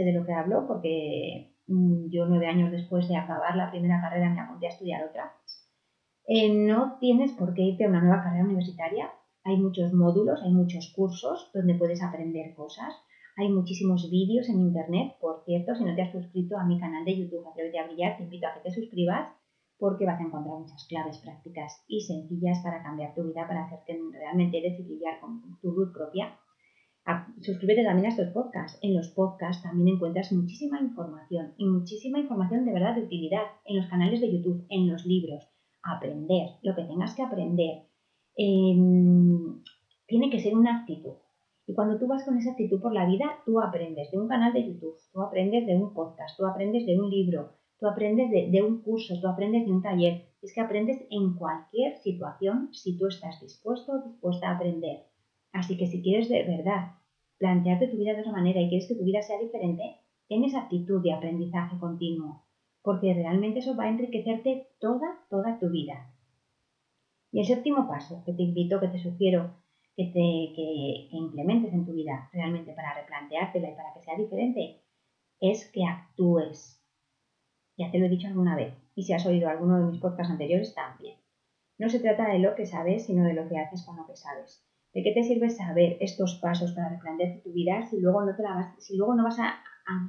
de 0.03 0.13
lo 0.13 0.25
que 0.25 0.33
hablo 0.33 0.65
porque 0.67 1.53
mm, 1.67 2.09
yo 2.09 2.25
nueve 2.25 2.47
años 2.47 2.71
después 2.71 3.07
de 3.07 3.17
acabar 3.17 3.55
la 3.55 3.71
primera 3.71 4.01
carrera 4.01 4.29
me 4.29 4.41
apunté 4.41 4.67
a 4.67 4.69
estudiar 4.69 5.03
otra. 5.03 5.33
Eh, 6.27 6.53
no 6.53 6.97
tienes 6.99 7.31
por 7.33 7.53
qué 7.53 7.63
irte 7.63 7.85
a 7.85 7.89
una 7.89 8.01
nueva 8.01 8.23
carrera 8.23 8.45
universitaria. 8.45 9.11
Hay 9.43 9.57
muchos 9.57 9.93
módulos, 9.93 10.41
hay 10.43 10.51
muchos 10.51 10.91
cursos 10.95 11.51
donde 11.53 11.75
puedes 11.75 12.03
aprender 12.03 12.53
cosas. 12.53 12.93
Hay 13.37 13.49
muchísimos 13.49 14.09
vídeos 14.09 14.49
en 14.49 14.59
internet. 14.59 15.15
Por 15.21 15.43
cierto, 15.45 15.75
si 15.75 15.83
no 15.83 15.95
te 15.95 16.01
has 16.01 16.11
suscrito 16.11 16.57
a 16.57 16.65
mi 16.65 16.79
canal 16.79 17.05
de 17.05 17.17
YouTube 17.17 17.47
Atrévete 17.47 17.79
a 17.79 17.87
Brillar, 17.87 18.17
te 18.17 18.23
invito 18.23 18.47
a 18.47 18.53
que 18.55 18.61
te 18.61 18.71
suscribas 18.71 19.29
porque 19.79 20.05
vas 20.05 20.19
a 20.19 20.23
encontrar 20.23 20.59
muchas 20.59 20.85
claves 20.87 21.19
prácticas 21.19 21.83
y 21.87 22.01
sencillas 22.01 22.59
para 22.63 22.81
cambiar 22.81 23.13
tu 23.13 23.23
vida, 23.23 23.47
para 23.47 23.65
hacerte 23.65 23.99
realmente 24.11 24.57
y 24.57 24.83
brillar 24.83 25.19
con 25.21 25.41
tu 25.61 25.71
luz 25.71 25.93
propia 25.93 26.35
suscríbete 27.41 27.83
también 27.83 28.07
a 28.07 28.09
estos 28.09 28.29
podcasts. 28.29 28.79
En 28.81 28.95
los 28.95 29.09
podcasts 29.09 29.63
también 29.63 29.95
encuentras 29.95 30.31
muchísima 30.31 30.79
información 30.81 31.53
y 31.57 31.65
muchísima 31.65 32.19
información 32.19 32.65
de 32.65 32.73
verdad 32.73 32.95
de 32.95 33.03
utilidad 33.03 33.43
en 33.65 33.77
los 33.77 33.87
canales 33.87 34.19
de 34.21 34.31
YouTube, 34.31 34.65
en 34.69 34.91
los 34.91 35.05
libros. 35.05 35.47
Aprender 35.84 36.49
lo 36.63 36.75
que 36.75 36.84
tengas 36.84 37.15
que 37.15 37.23
aprender. 37.23 37.84
Em, 38.36 39.63
tiene 40.05 40.29
que 40.29 40.39
ser 40.39 40.55
una 40.55 40.82
actitud. 40.82 41.13
Y 41.65 41.73
cuando 41.73 41.97
tú 41.97 42.08
vas 42.08 42.23
con 42.23 42.38
esa 42.38 42.51
actitud 42.51 42.82
por 42.82 42.93
la 42.93 43.05
vida, 43.05 43.25
tú 43.45 43.60
aprendes 43.60 44.12
de 44.12 44.19
un 44.19 44.27
canal 44.27 44.53
de 44.53 44.65
YouTube, 44.65 44.95
tú 45.12 45.21
aprendes 45.21 45.65
de 45.65 45.75
un 45.75 45.93
podcast, 45.93 46.38
tú 46.38 46.45
aprendes 46.45 46.86
de 46.86 46.99
un 46.99 47.10
libro, 47.10 47.53
tú 47.79 47.88
aprendes 47.88 48.32
de, 48.32 48.49
de 48.49 48.62
un 48.62 48.82
curso, 48.82 49.15
tú 49.21 49.27
aprendes 49.27 49.65
de 49.65 49.71
un 49.71 49.82
taller. 49.82 50.27
Es 50.41 50.53
que 50.53 50.62
aprendes 50.62 51.05
en 51.10 51.36
cualquier 51.36 51.97
situación 51.97 52.69
si 52.73 52.97
tú 52.97 53.08
estás 53.08 53.41
dispuesto 53.41 53.93
o 53.93 54.10
dispuesta 54.10 54.49
a 54.49 54.55
aprender. 54.55 55.05
Así 55.51 55.77
que 55.77 55.88
si 55.88 56.01
quieres 56.01 56.29
de 56.29 56.43
verdad 56.43 56.96
plantearte 57.38 57.88
tu 57.88 57.97
vida 57.97 58.13
de 58.13 58.21
otra 58.21 58.32
manera 58.32 58.62
y 58.62 58.69
quieres 58.69 58.88
que 58.88 58.95
tu 58.95 59.04
vida 59.04 59.21
sea 59.21 59.39
diferente, 59.39 59.97
ten 60.28 60.43
esa 60.43 60.62
actitud 60.62 61.02
de 61.02 61.13
aprendizaje 61.13 61.78
continuo, 61.80 62.45
porque 62.82 63.13
realmente 63.13 63.60
eso 63.60 63.76
va 63.76 63.86
a 63.86 63.89
enriquecerte 63.89 64.69
toda, 64.80 65.26
toda 65.30 65.60
tu 65.60 65.69
vida. 65.69 66.13
Y 67.32 67.39
el 67.39 67.45
séptimo 67.45 67.88
paso 67.88 68.23
que 68.26 68.34
te 68.34 68.43
invito, 68.43 68.80
que 68.80 68.88
te 68.88 69.00
sugiero 69.00 69.56
que, 69.95 70.06
te, 70.06 70.54
que, 70.56 71.10
implementes 71.12 71.73
en 71.73 71.86
tu 71.86 71.93
vida 71.93 72.30
realmente 72.32 72.73
para 72.73 72.93
replanteártela 72.93 73.69
y 73.69 73.76
para 73.76 73.93
que 73.93 74.02
sea 74.02 74.15
diferente, 74.15 74.82
es 75.39 75.69
que 75.71 75.86
actúes. 75.86 76.84
Ya 77.78 77.91
te 77.91 78.00
lo 78.00 78.06
he 78.06 78.10
dicho 78.10 78.28
alguna 78.28 78.56
vez, 78.56 78.73
y 78.95 79.04
si 79.04 79.13
has 79.13 79.26
oído 79.26 79.50
alguno 79.50 79.80
de 79.80 79.91
mis 79.91 80.02
podcasts 80.02 80.32
anteriores 80.32 80.73
también. 80.73 81.17
No 81.78 81.89
se 81.89 82.00
trata 82.00 82.30
de 82.30 82.39
lo 82.39 82.56
que 82.56 82.65
sabes, 82.65 83.06
sino 83.06 83.23
de 83.23 83.34
lo 83.34 83.47
que 83.47 83.58
haces 83.58 83.86
con 83.86 83.97
lo 83.97 84.08
que 84.08 84.15
sabes. 84.15 84.66
¿De 84.93 85.04
qué 85.04 85.12
te 85.12 85.23
sirve 85.23 85.50
saber 85.50 85.97
estos 86.00 86.39
pasos 86.41 86.71
para 86.71 86.89
replantearte 86.89 87.41
tu 87.41 87.52
vida 87.52 87.84
si 87.84 88.00
luego 88.00 88.23
no, 88.23 88.36
te 88.36 88.43
la 88.43 88.56
vas, 88.56 88.84
si 88.84 88.97
luego 88.97 89.15
no 89.15 89.23
vas 89.23 89.39
a, 89.39 89.62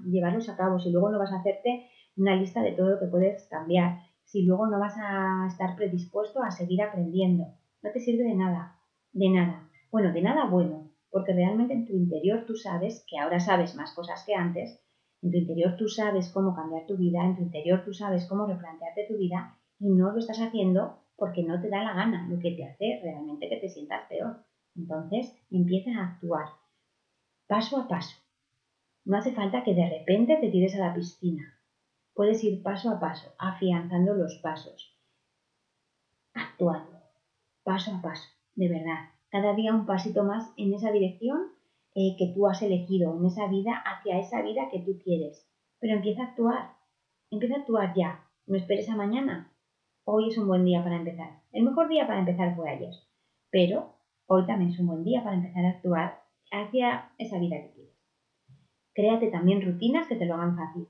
llevarlos 0.06 0.48
a 0.48 0.56
cabo, 0.56 0.78
si 0.80 0.90
luego 0.90 1.10
no 1.10 1.18
vas 1.18 1.32
a 1.32 1.40
hacerte 1.40 1.88
una 2.16 2.36
lista 2.36 2.62
de 2.62 2.72
todo 2.72 2.90
lo 2.90 2.98
que 2.98 3.06
puedes 3.06 3.46
cambiar, 3.48 3.98
si 4.24 4.44
luego 4.44 4.66
no 4.66 4.80
vas 4.80 4.96
a 4.98 5.46
estar 5.46 5.76
predispuesto 5.76 6.42
a 6.42 6.50
seguir 6.50 6.82
aprendiendo? 6.82 7.44
No 7.82 7.90
te 7.92 8.00
sirve 8.00 8.24
de 8.24 8.34
nada, 8.34 8.76
de 9.12 9.28
nada. 9.30 9.68
Bueno, 9.90 10.12
de 10.12 10.22
nada 10.22 10.46
bueno, 10.46 10.90
porque 11.10 11.32
realmente 11.32 11.74
en 11.74 11.86
tu 11.86 11.92
interior 11.94 12.44
tú 12.46 12.54
sabes 12.54 13.04
que 13.08 13.18
ahora 13.18 13.40
sabes 13.40 13.74
más 13.74 13.94
cosas 13.94 14.24
que 14.26 14.34
antes, 14.34 14.80
en 15.22 15.30
tu 15.30 15.36
interior 15.38 15.76
tú 15.76 15.88
sabes 15.88 16.30
cómo 16.32 16.54
cambiar 16.54 16.86
tu 16.86 16.96
vida, 16.96 17.24
en 17.24 17.36
tu 17.36 17.42
interior 17.42 17.82
tú 17.84 17.92
sabes 17.92 18.26
cómo 18.26 18.46
replantearte 18.46 19.06
tu 19.08 19.16
vida 19.18 19.58
y 19.78 19.90
no 19.90 20.12
lo 20.12 20.18
estás 20.18 20.40
haciendo 20.40 21.00
porque 21.16 21.42
no 21.42 21.60
te 21.60 21.68
da 21.68 21.82
la 21.82 21.94
gana, 21.94 22.28
lo 22.28 22.38
que 22.38 22.52
te 22.52 22.64
hace 22.64 23.00
realmente 23.02 23.48
que 23.48 23.56
te 23.56 23.68
sientas 23.68 24.06
peor. 24.08 24.47
Entonces 24.78 25.34
empieza 25.50 25.90
a 25.90 26.12
actuar 26.12 26.46
paso 27.48 27.78
a 27.78 27.88
paso. 27.88 28.14
No 29.04 29.16
hace 29.16 29.32
falta 29.32 29.64
que 29.64 29.74
de 29.74 29.88
repente 29.88 30.36
te 30.36 30.50
tires 30.50 30.76
a 30.76 30.86
la 30.86 30.94
piscina. 30.94 31.42
Puedes 32.14 32.44
ir 32.44 32.62
paso 32.62 32.90
a 32.90 33.00
paso, 33.00 33.32
afianzando 33.38 34.14
los 34.14 34.36
pasos, 34.42 34.94
actuando, 36.34 37.00
paso 37.62 37.94
a 37.94 38.02
paso, 38.02 38.28
de 38.54 38.68
verdad. 38.68 39.10
Cada 39.30 39.54
día 39.54 39.74
un 39.74 39.86
pasito 39.86 40.24
más 40.24 40.52
en 40.56 40.74
esa 40.74 40.92
dirección 40.92 41.52
eh, 41.94 42.16
que 42.18 42.32
tú 42.34 42.46
has 42.46 42.60
elegido, 42.60 43.16
en 43.16 43.26
esa 43.26 43.48
vida, 43.48 43.82
hacia 43.84 44.18
esa 44.18 44.42
vida 44.42 44.68
que 44.70 44.80
tú 44.80 44.98
quieres. 45.02 45.48
Pero 45.80 45.94
empieza 45.94 46.22
a 46.22 46.26
actuar, 46.26 46.72
empieza 47.30 47.56
a 47.56 47.58
actuar 47.60 47.94
ya. 47.96 48.24
No 48.46 48.56
esperes 48.56 48.88
a 48.90 48.96
mañana. 48.96 49.52
Hoy 50.04 50.28
es 50.28 50.38
un 50.38 50.48
buen 50.48 50.64
día 50.64 50.82
para 50.82 50.96
empezar. 50.96 51.40
El 51.52 51.64
mejor 51.64 51.88
día 51.88 52.06
para 52.06 52.20
empezar 52.20 52.56
fue 52.56 52.70
ayer. 52.70 52.94
Pero 53.50 53.97
Hoy 54.30 54.44
también 54.44 54.72
es 54.72 54.78
un 54.78 54.88
buen 54.88 55.04
día 55.04 55.24
para 55.24 55.36
empezar 55.36 55.64
a 55.64 55.70
actuar 55.70 56.22
hacia 56.52 57.12
esa 57.16 57.38
vida 57.38 57.56
que 57.62 57.70
quieres. 57.72 57.94
Créate 58.92 59.28
también 59.28 59.62
rutinas 59.62 60.06
que 60.06 60.16
te 60.16 60.26
lo 60.26 60.34
hagan 60.34 60.54
fácil. 60.54 60.86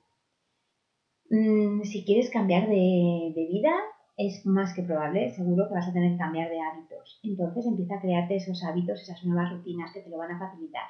Mm, 1.31 1.83
si 1.85 2.05
quieres 2.05 2.31
cambiar 2.31 2.67
de, 2.69 3.33
vida, 3.37 3.73
es 4.17 4.45
más 4.45 4.75
que 4.75 4.83
probable, 4.83 5.31
seguro 5.31 5.69
que 5.69 5.75
vas 5.75 5.87
a 5.87 5.93
tener 5.93 6.13
que 6.13 6.19
cambiar 6.19 6.51
de 6.51 6.61
hábitos. 6.61 7.21
Entonces 7.23 7.65
empieza 7.65 7.95
a 7.95 8.01
crearte 8.01 8.35
esos 8.35 8.65
hábitos, 8.65 9.03
esas 9.03 9.25
nuevas 9.25 9.53
rutinas 9.53 9.93
que 9.93 10.01
te 10.01 10.11
lo 10.11 10.19
van 10.19 10.33
a 10.33 10.39
facilitar. 10.41 10.87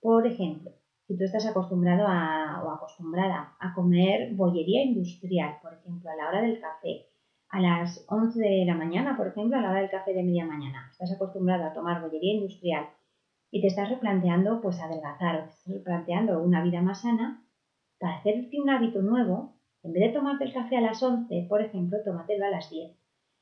Por 0.00 0.26
ejemplo, 0.26 0.70
si 1.06 1.18
tú 1.18 1.24
estás 1.24 1.44
acostumbrado 1.44 2.06
o 2.06 2.70
acostumbrada 2.70 3.56
a 3.60 3.74
comer 3.74 4.34
bollería 4.36 4.84
industrial, 4.84 5.58
por 5.60 5.74
ejemplo, 5.74 6.08
a 6.08 6.16
la 6.16 6.28
hora 6.28 6.40
del 6.40 6.60
café, 6.60 7.09
a 7.50 7.60
las 7.60 8.04
11 8.08 8.38
de 8.38 8.64
la 8.64 8.74
mañana, 8.74 9.16
por 9.16 9.26
ejemplo, 9.26 9.56
a 9.56 9.60
la 9.60 9.70
hora 9.70 9.80
del 9.80 9.90
café 9.90 10.14
de 10.14 10.22
media 10.22 10.46
mañana. 10.46 10.88
Estás 10.92 11.12
acostumbrado 11.12 11.64
a 11.64 11.72
tomar 11.72 12.00
bollería 12.00 12.34
industrial 12.34 12.88
y 13.50 13.60
te 13.60 13.66
estás 13.66 13.90
replanteando 13.90 14.60
pues 14.60 14.80
adelgazar 14.80 15.36
o 15.36 15.44
te 15.44 15.50
estás 15.50 15.74
replanteando 15.74 16.40
una 16.40 16.62
vida 16.62 16.80
más 16.80 17.02
sana 17.02 17.44
para 17.98 18.16
hacerte 18.16 18.60
un 18.60 18.70
hábito 18.70 19.02
nuevo, 19.02 19.56
en 19.82 19.92
vez 19.92 20.04
de 20.04 20.18
tomarte 20.18 20.44
el 20.44 20.52
café 20.52 20.76
a 20.76 20.80
las 20.80 21.02
11, 21.02 21.46
por 21.48 21.60
ejemplo, 21.60 21.98
tómatelo 22.04 22.46
a 22.46 22.50
las 22.50 22.70
10. 22.70 22.96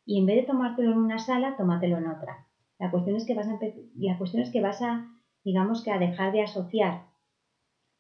Y 0.07 0.19
en 0.19 0.27
vez 0.27 0.37
de 0.37 0.43
tomártelo 0.45 0.93
en 0.93 0.99
una 0.99 1.19
sala, 1.19 1.57
tómatelo 1.59 1.99
en 1.99 2.07
otra. 2.07 2.47
La 2.79 2.91
cuestión 2.91 3.17
es 3.17 3.27
que 3.27 3.35
vas 3.35 3.47
a, 3.47 3.59
la 3.97 4.17
cuestión 4.17 4.43
es 4.43 4.51
que 4.51 4.63
vas 4.63 4.81
a 4.81 5.07
digamos 5.45 5.83
que 5.83 5.91
a 5.91 5.99
dejar 5.99 6.33
de 6.33 6.43
asociar 6.43 7.07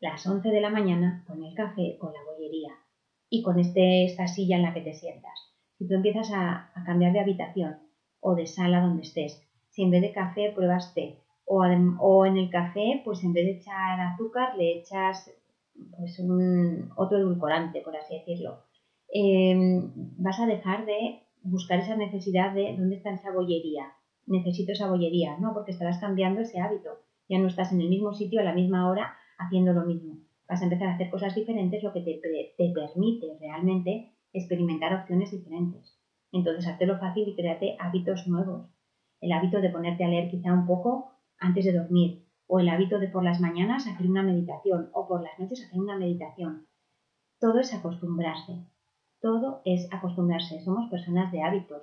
las 0.00 0.26
11 0.26 0.48
de 0.48 0.60
la 0.60 0.70
mañana 0.70 1.24
con 1.26 1.42
el 1.42 1.54
café, 1.54 1.96
con 1.98 2.12
la 2.12 2.22
bollería 2.24 2.74
y 3.28 3.42
con 3.42 3.58
este, 3.58 4.04
esta 4.04 4.26
silla 4.26 4.56
en 4.56 4.62
la 4.62 4.74
que 4.74 4.80
te 4.80 4.94
sientas 4.94 5.48
si 5.78 5.86
tú 5.86 5.94
empiezas 5.94 6.30
a, 6.34 6.72
cambiar 6.84 7.12
de 7.12 7.20
habitación 7.20 7.78
o 8.20 8.34
de 8.34 8.46
sala 8.46 8.80
donde 8.80 9.02
estés, 9.02 9.40
si 9.70 9.82
en 9.84 9.90
vez 9.90 10.02
de 10.02 10.12
café 10.12 10.52
pruebas 10.54 10.92
té, 10.94 11.20
o, 11.46 12.26
en 12.26 12.36
el 12.36 12.50
café, 12.50 13.00
pues 13.04 13.22
en 13.24 13.32
vez 13.32 13.46
de 13.46 13.52
echar 13.52 14.00
azúcar, 14.00 14.56
le 14.58 14.78
echas 14.78 15.32
pues 15.96 16.18
un, 16.18 16.90
otro 16.96 17.18
edulcorante, 17.18 17.80
por 17.80 17.96
así 17.96 18.18
decirlo. 18.18 18.64
Em, 19.10 19.90
vas 20.18 20.38
a 20.40 20.46
dejar 20.46 20.84
de 20.84 21.22
buscar 21.42 21.78
esa 21.78 21.96
necesidad 21.96 22.52
de 22.52 22.76
dónde 22.76 22.96
está 22.96 23.10
esa 23.14 23.32
bollería. 23.32 23.92
Necesito 24.26 24.72
esa 24.72 24.90
bollería, 24.90 25.38
no, 25.38 25.54
porque 25.54 25.70
estarás 25.70 25.98
cambiando 25.98 26.40
ese 26.40 26.60
hábito. 26.60 26.90
Ya 27.28 27.38
no 27.38 27.46
estás 27.46 27.72
en 27.72 27.80
el 27.80 27.88
mismo 27.88 28.12
sitio 28.12 28.40
a 28.40 28.44
la 28.44 28.52
misma 28.52 28.90
hora 28.90 29.16
haciendo 29.38 29.72
lo 29.72 29.86
mismo. 29.86 30.18
Vas 30.48 30.60
a 30.60 30.64
empezar 30.64 30.88
a 30.88 30.94
hacer 30.94 31.08
cosas 31.08 31.34
diferentes, 31.34 31.82
lo 31.82 31.92
que 31.92 32.00
te, 32.00 32.20
te 32.58 32.72
permite 32.74 33.38
realmente 33.40 34.17
experimentar 34.38 34.94
opciones 34.94 35.30
diferentes. 35.30 35.98
Entonces, 36.32 36.66
hazlo 36.66 36.98
fácil 36.98 37.28
y 37.28 37.36
créate 37.36 37.76
hábitos 37.78 38.26
nuevos. 38.26 38.66
El 39.20 39.32
hábito 39.32 39.60
de 39.60 39.70
ponerte 39.70 40.04
a 40.04 40.08
leer 40.08 40.30
quizá 40.30 40.52
un 40.52 40.66
poco 40.66 41.12
antes 41.38 41.64
de 41.64 41.72
dormir, 41.72 42.24
o 42.46 42.60
el 42.60 42.68
hábito 42.68 42.98
de 42.98 43.08
por 43.08 43.24
las 43.24 43.40
mañanas 43.40 43.86
hacer 43.86 44.08
una 44.08 44.22
meditación, 44.22 44.90
o 44.92 45.06
por 45.06 45.22
las 45.22 45.38
noches 45.38 45.64
hacer 45.64 45.78
una 45.78 45.96
meditación. 45.96 46.66
Todo 47.38 47.60
es 47.60 47.72
acostumbrarse. 47.74 48.64
Todo 49.20 49.62
es 49.64 49.92
acostumbrarse. 49.92 50.60
Somos 50.60 50.90
personas 50.90 51.30
de 51.32 51.42
hábitos. 51.42 51.82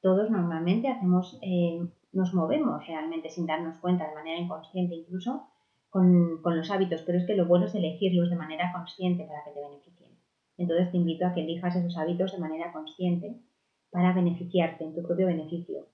Todos 0.00 0.30
normalmente 0.30 0.88
hacemos, 0.88 1.38
eh, 1.42 1.80
nos 2.12 2.34
movemos 2.34 2.86
realmente 2.86 3.30
sin 3.30 3.46
darnos 3.46 3.78
cuenta, 3.78 4.08
de 4.08 4.14
manera 4.14 4.38
inconsciente 4.38 4.94
incluso, 4.94 5.46
con, 5.88 6.40
con 6.42 6.56
los 6.56 6.70
hábitos, 6.70 7.02
pero 7.02 7.18
es 7.18 7.26
que 7.26 7.36
lo 7.36 7.46
bueno 7.46 7.66
es 7.66 7.74
elegirlos 7.74 8.30
de 8.30 8.36
manera 8.36 8.72
consciente 8.72 9.24
para 9.24 9.44
que 9.44 9.50
te 9.50 9.60
beneficien. 9.60 10.01
Entonces 10.62 10.92
te 10.92 10.96
invito 10.96 11.26
a 11.26 11.34
que 11.34 11.40
elijas 11.40 11.74
esos 11.74 11.98
hábitos 11.98 12.30
de 12.30 12.38
manera 12.38 12.72
consciente 12.72 13.36
para 13.90 14.12
beneficiarte 14.12 14.84
en 14.84 14.94
tu 14.94 15.02
propio 15.02 15.26
beneficio. 15.26 15.88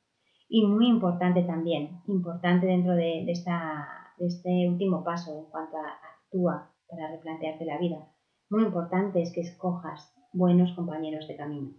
Y 0.47 0.67
muy 0.67 0.89
importante 0.89 1.43
también, 1.43 2.03
importante 2.07 2.67
dentro 2.67 2.95
de, 2.95 3.25
este 3.31 4.69
último 4.69 5.03
paso 5.05 5.39
en 5.39 5.51
cuanto 5.51 5.79
a 5.79 5.99
actúa 6.17 6.71
para 6.87 7.11
replantearte 7.11 7.65
la 7.65 7.79
vida, 7.79 8.13
muy 8.51 8.65
importante 8.65 9.23
es 9.23 9.33
que 9.33 9.41
escojas 9.41 10.15
buenos 10.35 10.73
compañeros 10.73 11.27
de 11.29 11.37
camino. 11.37 11.73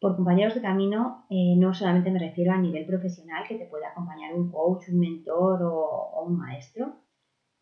Por 0.00 0.16
compañeros 0.16 0.56
de 0.56 0.62
camino 0.62 1.26
eh, 1.30 1.54
no 1.56 1.74
solamente 1.74 2.10
me 2.10 2.18
refiero 2.18 2.52
a 2.52 2.58
nivel 2.58 2.86
profesional, 2.86 3.44
que 3.46 3.54
te 3.54 3.66
pueda 3.66 3.90
acompañar 3.90 4.34
un 4.34 4.50
coach, 4.50 4.88
un 4.88 4.98
mentor 4.98 5.62
o 5.62 6.24
un 6.26 6.36
maestro, 6.36 6.96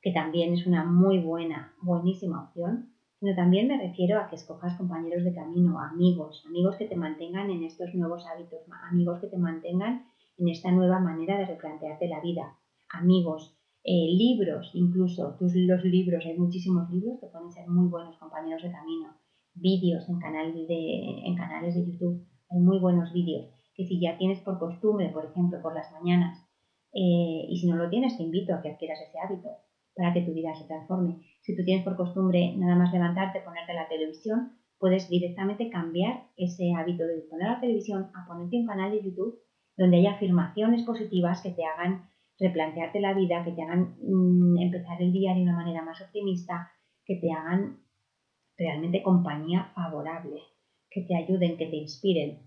que 0.01 0.13
también 0.13 0.55
es 0.55 0.67
una 0.67 0.85
muy 0.85 1.19
buena, 1.19 1.75
buenísima 1.83 2.45
opción, 2.45 2.90
sino 3.21 3.37
también 3.37 3.69
me 3.69 3.79
refiero 3.79 4.19
a 4.19 4.29
que 4.29 4.37
escojas 4.37 4.77
compañeros 4.79 5.25
de 5.25 5.35
camino, 5.35 5.79
amigos, 5.79 6.43
amigos 6.49 6.77
que 6.77 6.87
te 6.87 6.97
mantengan 6.97 7.51
en 7.51 7.65
estos 7.65 7.95
nuevos 7.95 8.25
hábitos, 8.27 8.61
amigos 8.91 9.21
que 9.21 9.27
te 9.27 9.37
mantengan 9.37 10.07
en 10.39 10.49
esta 10.49 10.73
nueva 10.73 10.99
manera 11.01 11.39
de 11.39 11.45
replantearte 11.45 12.09
la 12.09 12.21
vida, 12.21 12.57
amigos, 12.89 13.55
eh, 13.85 14.09
libros, 14.17 14.71
incluso 14.75 15.37
tus, 15.39 15.55
los 15.55 15.85
libros, 15.85 16.25
hay 16.25 16.39
muchísimos 16.39 16.91
libros 16.91 17.21
que 17.21 17.27
pueden 17.27 17.53
ser 17.53 17.69
muy 17.69 17.89
buenos 17.89 18.17
compañeros 18.17 18.63
de 18.63 18.73
camino, 18.73 19.15
vídeos 19.55 20.09
en, 20.09 20.19
canal 20.19 20.55
de, 20.55 21.01
en 21.25 21.37
canales 21.37 21.75
de 21.75 21.85
YouTube, 21.85 22.27
hay 22.51 22.59
muy 22.59 22.79
buenos 22.79 23.13
vídeos 23.13 23.51
que 23.75 23.87
si 23.87 24.01
ya 24.01 24.17
tienes 24.19 24.41
por 24.41 24.59
costumbre, 24.59 25.11
por 25.11 25.25
ejemplo, 25.27 25.61
por 25.63 25.75
las 25.75 25.93
mañanas, 25.93 26.39
eh, 26.93 27.47
y 27.49 27.57
si 27.59 27.69
no 27.69 27.77
lo 27.77 27.89
tienes, 27.89 28.17
te 28.17 28.25
invito 28.25 28.55
a 28.55 28.61
que 28.61 28.71
adquieras 28.71 29.01
ese 29.01 29.19
hábito 29.19 29.49
para 29.95 30.13
que 30.13 30.23
tu 30.23 30.33
vida 30.33 30.55
se 30.55 30.67
transforme. 30.67 31.21
Si 31.51 31.57
tú 31.57 31.65
tienes 31.65 31.83
por 31.83 31.97
costumbre 31.97 32.55
nada 32.57 32.77
más 32.77 32.93
levantarte, 32.93 33.41
ponerte 33.41 33.75
la 33.75 33.89
televisión, 33.89 34.53
puedes 34.79 35.09
directamente 35.09 35.69
cambiar 35.69 36.29
ese 36.37 36.73
hábito 36.79 37.05
de 37.05 37.23
poner 37.29 37.49
la 37.49 37.61
televisión 37.61 38.09
a 38.15 38.25
ponerte 38.29 38.57
un 38.57 38.67
canal 38.69 38.93
de 38.93 39.03
YouTube 39.03 39.37
donde 39.77 39.97
haya 39.97 40.13
afirmaciones 40.13 40.85
positivas 40.85 41.43
que 41.43 41.51
te 41.51 41.65
hagan 41.65 42.09
replantearte 42.39 43.01
la 43.01 43.15
vida, 43.15 43.43
que 43.45 43.51
te 43.51 43.63
hagan 43.63 43.97
mm, 44.01 44.59
empezar 44.61 45.03
el 45.03 45.13
día 45.13 45.35
de 45.35 45.43
una 45.43 45.57
manera 45.57 45.83
más 45.83 46.01
optimista, 46.01 46.71
que 47.05 47.17
te 47.17 47.33
hagan 47.33 47.81
realmente 48.57 49.03
compañía 49.03 49.73
favorable, 49.75 50.41
que 50.89 51.01
te 51.03 51.17
ayuden, 51.17 51.59
que 51.59 51.67
te 51.67 51.79
inspiren. 51.79 52.39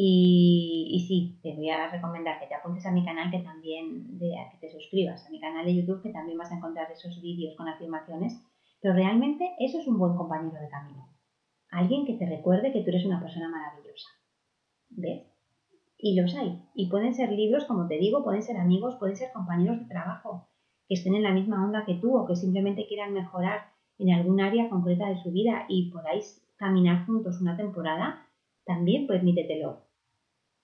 Y, 0.00 1.04
sí, 1.08 1.40
te 1.42 1.56
voy 1.56 1.70
a 1.70 1.90
recomendar 1.90 2.38
que 2.38 2.46
te 2.46 2.54
apuntes 2.54 2.86
a 2.86 2.92
mi 2.92 3.04
canal, 3.04 3.32
que 3.32 3.40
también, 3.40 4.16
de, 4.16 4.30
que 4.52 4.58
te 4.58 4.72
suscribas 4.72 5.26
a 5.26 5.30
mi 5.30 5.40
canal 5.40 5.66
de 5.66 5.74
YouTube, 5.74 6.04
que 6.04 6.12
también 6.12 6.38
vas 6.38 6.52
a 6.52 6.54
encontrar 6.54 6.88
esos 6.92 7.20
vídeos 7.20 7.56
con 7.56 7.66
afirmaciones. 7.66 8.40
Pero 8.80 8.94
realmente 8.94 9.56
eso 9.58 9.80
es 9.80 9.88
un 9.88 9.98
buen 9.98 10.16
compañero 10.16 10.60
de 10.60 10.68
camino. 10.68 11.08
Alguien 11.72 12.06
que 12.06 12.14
te 12.14 12.26
recuerde 12.26 12.72
que 12.72 12.82
tú 12.82 12.90
eres 12.90 13.06
una 13.06 13.20
persona 13.20 13.48
maravillosa. 13.48 14.06
¿Ves? 14.90 15.26
Y 15.98 16.14
los 16.14 16.32
hay. 16.36 16.62
Y 16.76 16.88
pueden 16.88 17.12
ser 17.12 17.32
libros, 17.32 17.64
como 17.64 17.88
te 17.88 17.98
digo, 17.98 18.22
pueden 18.22 18.44
ser 18.44 18.56
amigos, 18.56 18.94
pueden 19.00 19.16
ser 19.16 19.32
compañeros 19.32 19.80
de 19.80 19.86
trabajo, 19.86 20.48
que 20.86 20.94
estén 20.94 21.16
en 21.16 21.24
la 21.24 21.32
misma 21.32 21.64
onda 21.64 21.84
que 21.84 21.94
tú 21.94 22.16
o 22.16 22.24
que 22.24 22.36
simplemente 22.36 22.86
quieran 22.86 23.14
mejorar 23.14 23.72
en 23.98 24.12
algún 24.12 24.40
área 24.40 24.68
concreta 24.68 25.08
de 25.08 25.20
su 25.20 25.32
vida 25.32 25.66
y 25.68 25.90
podáis 25.90 26.48
caminar 26.56 27.04
juntos 27.04 27.40
una 27.40 27.56
temporada, 27.56 28.28
también 28.64 29.08
permítetelo. 29.08 29.87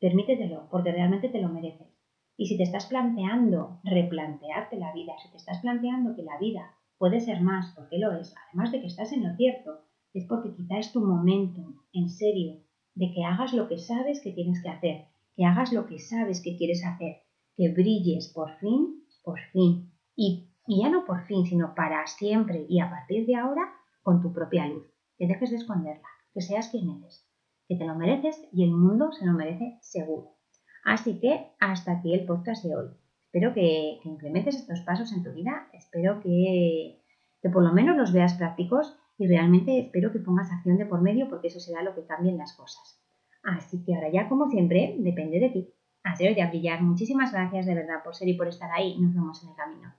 Permítetelo, 0.04 0.68
porque 0.70 0.92
realmente 0.92 1.30
te 1.30 1.40
lo 1.40 1.48
mereces. 1.48 1.88
Y 2.36 2.44
si 2.44 2.58
te 2.58 2.64
estás 2.64 2.84
planteando 2.84 3.80
replantearte 3.84 4.76
la 4.76 4.92
vida, 4.92 5.14
si 5.22 5.30
te 5.30 5.38
estás 5.38 5.62
planteando 5.62 6.14
que 6.14 6.22
la 6.22 6.38
vida 6.38 6.74
puede 6.98 7.20
ser 7.20 7.40
más, 7.40 7.72
porque 7.74 7.96
lo 7.98 8.12
es, 8.12 8.34
además 8.36 8.70
de 8.70 8.82
que 8.82 8.86
estás 8.88 9.12
en 9.12 9.26
lo 9.26 9.34
cierto, 9.34 9.80
es 10.12 10.26
porque 10.26 10.54
quizá 10.54 10.76
es 10.76 10.92
tu 10.92 11.00
momento, 11.00 11.62
en 11.94 12.10
serio, 12.10 12.60
de 12.94 13.14
que 13.14 13.24
hagas 13.24 13.54
lo 13.54 13.66
que 13.66 13.78
sabes 13.78 14.20
que 14.20 14.32
tienes 14.32 14.62
que 14.62 14.68
hacer, 14.68 15.06
que 15.36 15.46
hagas 15.46 15.72
lo 15.72 15.86
que 15.86 15.98
sabes 15.98 16.42
que 16.42 16.58
quieres 16.58 16.84
hacer, 16.84 17.22
que 17.56 17.72
brilles 17.72 18.30
por 18.34 18.58
fin, 18.58 19.06
por 19.22 19.40
fin, 19.52 19.90
y, 20.14 20.50
y 20.66 20.82
ya 20.82 20.90
no 20.90 21.06
por 21.06 21.24
fin, 21.24 21.46
sino 21.46 21.74
para 21.74 22.06
siempre 22.06 22.66
y 22.68 22.78
a 22.80 22.90
partir 22.90 23.24
de 23.24 23.36
ahora 23.36 23.72
con 24.02 24.20
tu 24.20 24.34
propia 24.34 24.68
luz, 24.68 24.84
que 25.16 25.26
dejes 25.26 25.48
de 25.48 25.56
esconderla, 25.56 26.08
que 26.34 26.42
seas 26.42 26.68
quien 26.68 26.90
eres 26.90 27.23
que 27.68 27.76
te 27.76 27.84
lo 27.84 27.94
mereces 27.94 28.46
y 28.52 28.64
el 28.64 28.70
mundo 28.70 29.12
se 29.12 29.26
lo 29.26 29.32
merece 29.32 29.78
seguro. 29.80 30.36
Así 30.84 31.18
que 31.18 31.52
hasta 31.60 31.92
aquí 31.92 32.14
el 32.14 32.26
podcast 32.26 32.64
de 32.64 32.76
hoy. 32.76 32.88
Espero 33.26 33.52
que, 33.52 33.98
implementes 34.04 34.56
estos 34.56 34.80
pasos 34.80 35.12
en 35.12 35.24
tu 35.24 35.32
vida, 35.32 35.68
espero 35.72 36.20
que, 36.20 37.00
que 37.42 37.50
por 37.50 37.64
lo 37.64 37.72
menos 37.72 37.96
los 37.96 38.12
veas 38.12 38.34
prácticos 38.34 38.96
y 39.18 39.26
realmente 39.26 39.78
espero 39.78 40.12
que 40.12 40.18
pongas 40.18 40.52
acción 40.52 40.76
de 40.76 40.86
por 40.86 41.00
medio 41.00 41.28
porque 41.28 41.48
eso 41.48 41.58
será 41.58 41.82
lo 41.82 41.94
que 41.94 42.06
cambien 42.06 42.38
las 42.38 42.52
cosas. 42.52 43.00
Así 43.42 43.84
que 43.84 43.94
ahora 43.94 44.10
ya, 44.10 44.28
como 44.28 44.48
siempre, 44.48 44.96
depende 44.98 45.40
de 45.40 45.50
ti. 45.50 45.74
Haceros 46.02 46.36
ya 46.36 46.48
brillar. 46.48 46.82
Muchísimas 46.82 47.32
gracias 47.32 47.66
de 47.66 47.74
verdad 47.74 48.02
por 48.04 48.14
ser 48.14 48.28
y 48.28 48.34
por 48.34 48.48
estar 48.48 48.70
ahí. 48.70 48.98
Nos 48.98 49.14
vemos 49.14 49.42
en 49.42 49.50
el 49.50 49.56
camino. 49.56 49.94